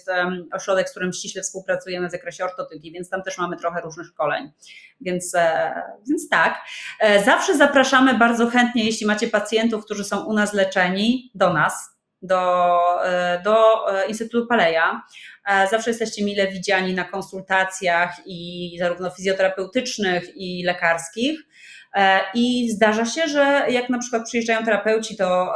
[0.52, 4.50] ośrodek, z którym ściśle współpracujemy w zakresie ortotyki, więc tam też mamy trochę różnych szkoleń.
[5.00, 5.32] Więc,
[6.08, 6.60] więc tak.
[7.24, 13.04] Zawsze zapraszamy bardzo chętnie, jeśli macie pacjentów, którzy są u nas leczeni, do nas do,
[13.04, 13.56] e, do
[13.92, 15.02] e, Instytutu Paleja.
[15.46, 21.40] E, zawsze jesteście mile widziani na konsultacjach i zarówno fizjoterapeutycznych i lekarskich.
[22.34, 25.54] I zdarza się, że jak na przykład przyjeżdżają terapeuci, to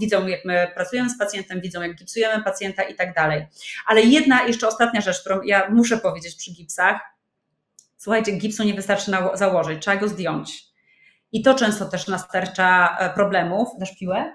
[0.00, 3.46] widzą, jak my pracujemy z pacjentem, widzą, jak gipsujemy pacjenta i tak dalej.
[3.86, 7.00] Ale jedna jeszcze ostatnia rzecz, którą ja muszę powiedzieć przy gipsach.
[7.96, 10.64] Słuchajcie, gipsu nie wystarczy założyć, trzeba go zdjąć.
[11.32, 13.68] I to często też nastarcza problemów.
[13.78, 14.32] Dasz piłę?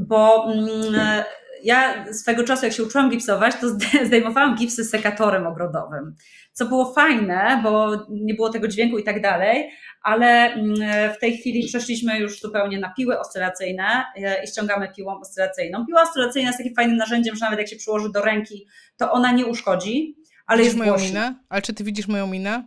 [0.00, 1.24] bo mm,
[1.62, 3.68] ja swego czasu, jak się uczyłam gipsować, to
[4.06, 6.14] zdejmowałam gipsy sekatorem ogrodowym,
[6.52, 9.70] co było fajne, bo nie było tego dźwięku i tak dalej,
[10.02, 15.20] ale mm, w tej chwili przeszliśmy już zupełnie na piły oscylacyjne e, i ściągamy piłą
[15.20, 15.86] oscylacyjną.
[15.86, 18.66] Piła oscylacyjna jest takim fajnym narzędziem, że nawet jak się przyłoży do ręki,
[18.96, 20.16] to ona nie uszkodzi,
[20.46, 21.08] ale widzisz jest moją głośna.
[21.08, 21.34] minę?
[21.48, 22.66] Ale czy ty widzisz moją minę?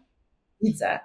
[0.62, 1.00] Widzę.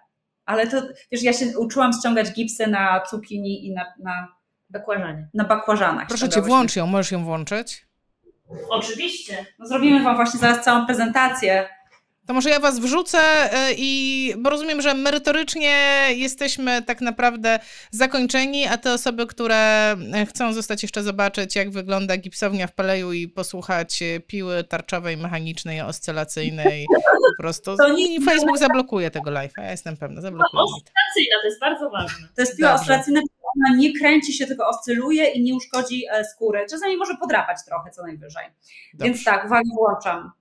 [0.44, 0.82] Ale to,
[1.12, 4.38] wiesz, ja się uczyłam ściągać gipsy na cukinii i na, na
[4.70, 5.28] Bakłażanie.
[5.34, 6.08] Na bakłażanach.
[6.08, 7.86] Proszę cię, włącz ją, możesz ją włączyć?
[8.70, 9.46] Oczywiście.
[9.58, 11.68] No zrobimy wam właśnie zaraz całą prezentację.
[12.28, 15.70] To może ja was wrzucę e, i bo rozumiem, że merytorycznie
[16.10, 17.58] jesteśmy tak naprawdę
[17.90, 19.56] zakończeni, a te osoby, które
[20.14, 25.16] e, chcą zostać jeszcze zobaczyć, jak wygląda gipsownia w Paleju i posłuchać e, piły tarczowej,
[25.16, 26.86] mechanicznej, oscylacyjnej,
[27.36, 27.76] po prostu.
[27.76, 28.20] To nie...
[28.20, 30.50] Facebook zablokuje tego live'a, ja jestem pewna, zablokuje.
[30.54, 32.28] No, oscylacyjna, to jest bardzo ważne.
[32.36, 33.20] To jest piła oscylacyjna,
[33.56, 36.66] ona nie kręci się, tylko oscyluje i nie uszkodzi skóry.
[36.70, 38.44] Czasami może podrapać trochę, co najwyżej.
[38.94, 39.04] Dobrze.
[39.04, 40.37] Więc tak, uwaga, włączam.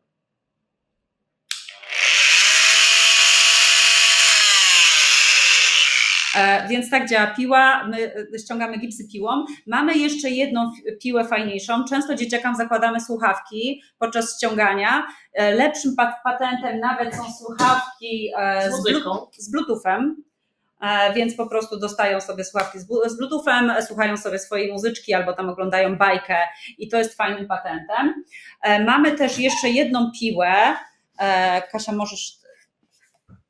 [6.69, 9.45] Więc tak działa piła, my e, ściągamy gipsy piłą.
[9.67, 11.83] Mamy jeszcze jedną piłę fajniejszą.
[11.89, 15.07] Często dzieciakom zakładamy słuchawki podczas ściągania.
[15.33, 18.31] E, lepszym patentem nawet są słuchawki
[18.69, 20.23] z, z Bluetoothem,
[21.15, 25.97] więc po prostu dostają sobie słuchawki z Bluetoothem, słuchają sobie swojej muzyczki albo tam oglądają
[25.97, 26.37] bajkę
[26.77, 28.23] i to jest fajnym patentem.
[28.85, 30.53] Mamy też jeszcze jedną piłę.
[31.71, 32.37] Kasia, możesz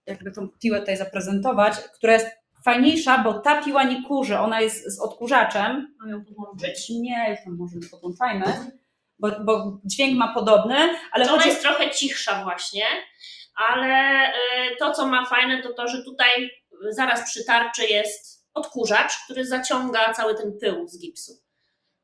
[0.05, 2.27] jakby tą piłę tutaj zaprezentować, która jest
[2.68, 5.95] fajniejsza, bo ta piła nie kurzy, ona jest z odkurzaczem.
[5.99, 6.89] Mam ją podłączyć?
[6.89, 8.45] Nie, już tam może nie podłączajmy,
[9.19, 10.76] bo, bo dźwięk ma podobny,
[11.11, 11.26] ale...
[11.26, 11.44] To chodzi...
[11.44, 12.85] Ona jest trochę cichsza właśnie,
[13.69, 16.52] ale y, to, co ma fajne, to to, że tutaj
[16.89, 21.31] zaraz przy tarczy jest odkurzacz, który zaciąga cały ten pył z gipsu.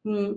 [0.03, 0.35] Hmm.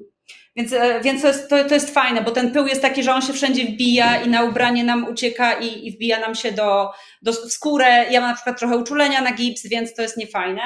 [0.57, 3.15] Więc, e, więc to, jest, to, to jest fajne, bo ten pył jest taki, że
[3.15, 6.91] on się wszędzie wbija i na ubranie nam ucieka i, i wbija nam się do,
[7.23, 8.07] do skórę.
[8.11, 10.63] Ja mam na przykład trochę uczulenia na gips, więc to jest niefajne.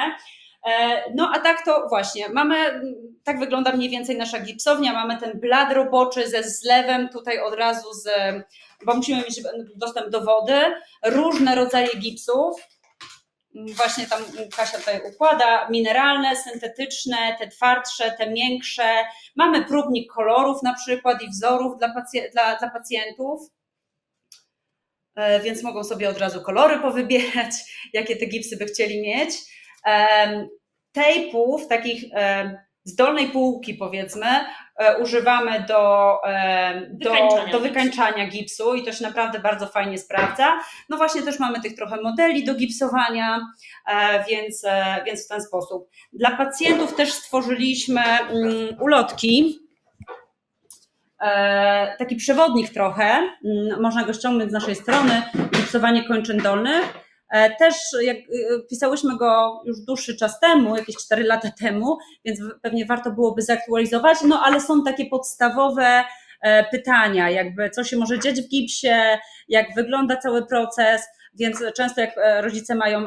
[0.65, 2.81] E, no a tak to właśnie, mamy,
[3.23, 7.93] tak wygląda mniej więcej nasza gipsownia, mamy ten blad roboczy ze zlewem tutaj od razu
[7.93, 8.09] z,
[8.85, 9.41] bo musimy mieć
[9.75, 10.61] dostęp do wody,
[11.05, 12.67] różne rodzaje gipsów,
[13.55, 14.23] właśnie tam
[14.57, 19.03] Kasia tutaj układa, mineralne, syntetyczne, te twardsze, te miększe.
[19.35, 21.93] Mamy próbnik kolorów na przykład i wzorów dla,
[22.33, 23.41] dla, dla pacjentów,
[25.15, 27.51] e, więc mogą sobie od razu kolory powybierać,
[27.93, 29.31] jakie te gipsy by chcieli mieć.
[30.91, 32.03] Tejpów, takich
[32.83, 34.45] z dolnej półki powiedzmy, e,
[35.01, 40.59] używamy do, e, do, wykańczania, do wykańczania gipsu i to się naprawdę bardzo fajnie sprawdza.
[40.89, 43.39] No właśnie też mamy tych trochę modeli do gipsowania,
[43.87, 44.65] e, więc,
[45.05, 45.89] więc w ten sposób.
[46.13, 49.59] Dla pacjentów też stworzyliśmy mm, ulotki,
[51.99, 55.21] taki przewodnik trochę, mm, można go ściągnąć z naszej strony,
[55.51, 57.00] gipsowanie kończyn dolnych E,
[57.59, 58.21] też jak e,
[58.69, 64.17] pisałyśmy go już dłuższy czas temu, jakieś 4 lata temu, więc pewnie warto byłoby zaktualizować,
[64.23, 66.03] no ale są takie podstawowe
[66.41, 69.17] e, pytania, jakby co się może dziać w gipsie,
[69.47, 71.01] jak wygląda cały proces,
[71.33, 73.05] więc często jak rodzice mają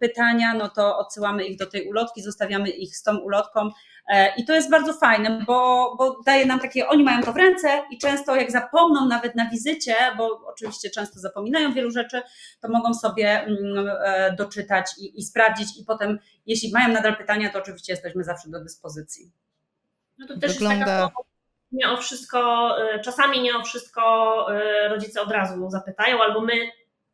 [0.00, 3.70] pytania, no to odsyłamy ich do tej ulotki, zostawiamy ich z tą ulotką
[4.08, 7.36] E, I to jest bardzo fajne, bo, bo daje nam takie, oni mają to w
[7.36, 12.22] ręce i często jak zapomną nawet na wizycie, bo oczywiście często zapominają wielu rzeczy,
[12.60, 17.50] to mogą sobie mm, e, doczytać i, i sprawdzić i potem, jeśli mają nadal pytania,
[17.50, 19.32] to oczywiście jesteśmy zawsze do dyspozycji.
[20.18, 20.76] No to też Wygląda...
[20.78, 21.28] jest taka
[21.72, 24.46] nie o wszystko, e, czasami nie o wszystko
[24.90, 26.52] rodzice od razu zapytają, albo my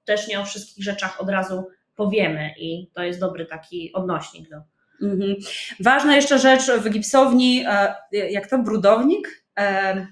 [0.05, 1.67] też nie o wszystkich rzeczach od razu
[1.97, 4.57] powiemy i to jest dobry taki odnośnik do,
[5.03, 5.35] Mhm.
[5.81, 9.45] Ważna jeszcze rzecz w gipsowni, e, jak to, brudownik?
[9.59, 10.07] E,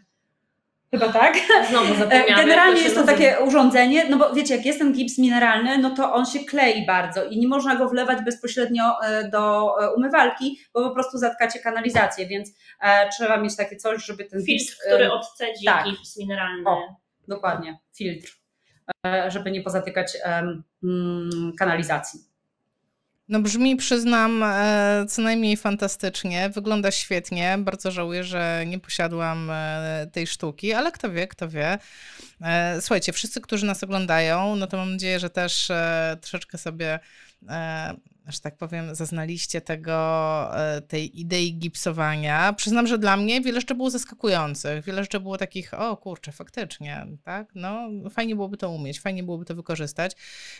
[0.90, 1.36] chyba tak.
[1.70, 2.36] Znowu zapomniałam.
[2.36, 6.12] Generalnie jest to takie urządzenie, no bo wiecie, jak jest ten gips mineralny, no to
[6.12, 10.94] on się klei bardzo i nie można go wlewać bezpośrednio e, do umywalki, bo po
[10.94, 12.50] prostu zatkacie kanalizację, więc
[13.12, 15.84] trzeba mieć takie coś, żeby ten filtr, gips, który odcedzi tak.
[15.84, 16.62] gips mineralny.
[16.66, 16.96] O,
[17.28, 18.41] dokładnie, filtr,
[19.28, 20.16] żeby nie pozatykać
[20.82, 22.32] um, kanalizacji.
[23.28, 26.50] No brzmi, przyznam, e, co najmniej fantastycznie.
[26.50, 27.58] Wygląda świetnie.
[27.58, 31.78] Bardzo żałuję, że nie posiadłam e, tej sztuki, ale kto wie, kto wie.
[32.40, 35.72] E, słuchajcie, wszyscy, którzy nas oglądają, no to mam nadzieję, że też
[36.20, 37.00] troszeczkę sobie
[38.26, 39.94] że tak powiem, zaznaliście tego,
[40.58, 42.52] e, tej idei gipsowania.
[42.52, 44.84] Przyznam, że dla mnie wiele rzeczy było zaskakujących.
[44.84, 47.52] Wiele rzeczy było takich, o kurczę, faktycznie, tak?
[47.54, 50.12] No, fajnie byłoby to umieć, fajnie byłoby to wykorzystać.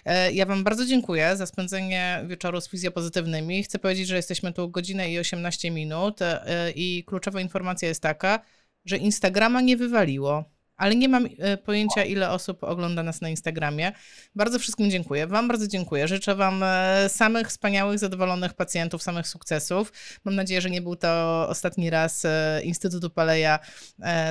[0.04, 3.62] E, ja Wam bardzo dziękuję za spędzenie wieczoru z fizjopozytywnymi.
[3.62, 8.40] Chcę powiedzieć, że jesteśmy tu godzinę i 18 minut e, i kluczowa informacja jest taka,
[8.84, 10.44] że Instagrama nie wywaliło
[10.76, 13.92] ale nie mam e, pojęcia, ile osób ogląda nas na Instagramie.
[14.34, 15.26] Bardzo wszystkim dziękuję.
[15.26, 16.08] Wam bardzo dziękuję.
[16.08, 19.92] Życzę Wam e, samych wspaniałych, zadowolonych pacjentów, samych sukcesów.
[20.24, 23.58] Mam nadzieję, że nie był to ostatni raz e, Instytutu Paleja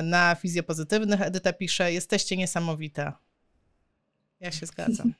[0.02, 1.22] na fizjopozytywnych.
[1.22, 3.12] Edyta pisze, jesteście niesamowite.
[4.40, 5.14] Ja się zgadzam.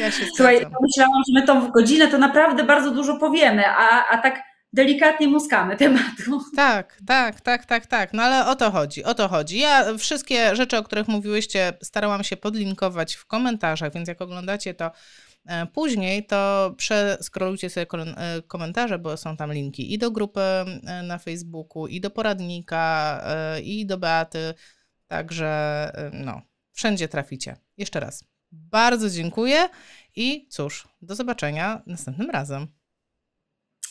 [0.00, 0.78] Ja się Słuchaj, zgadzam.
[0.82, 4.42] myślałam, że my tą godzinę to naprawdę bardzo dużo powiemy, a, a tak
[4.76, 6.40] delikatnie muskamy tematu.
[6.56, 8.12] Tak, tak, tak, tak, tak.
[8.12, 9.58] No ale o to chodzi, o to chodzi.
[9.58, 14.90] Ja wszystkie rzeczy, o których mówiłyście, starałam się podlinkować w komentarzach, więc jak oglądacie to
[15.46, 21.02] e, później, to przeskrolujcie sobie e, komentarze, bo są tam linki i do grupy e,
[21.02, 23.22] na Facebooku, i do poradnika,
[23.62, 24.54] i do Beaty.
[25.06, 26.42] Także no,
[26.72, 27.56] wszędzie traficie.
[27.76, 28.24] Jeszcze raz.
[28.52, 29.68] Bardzo dziękuję
[30.16, 32.66] i cóż, do zobaczenia następnym razem.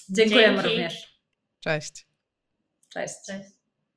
[0.10, 0.70] Dziękujemy Dzięki.
[0.70, 1.22] również.
[1.60, 2.08] Cześć.
[2.90, 3.16] Cześć.
[3.28, 3.55] Cześć.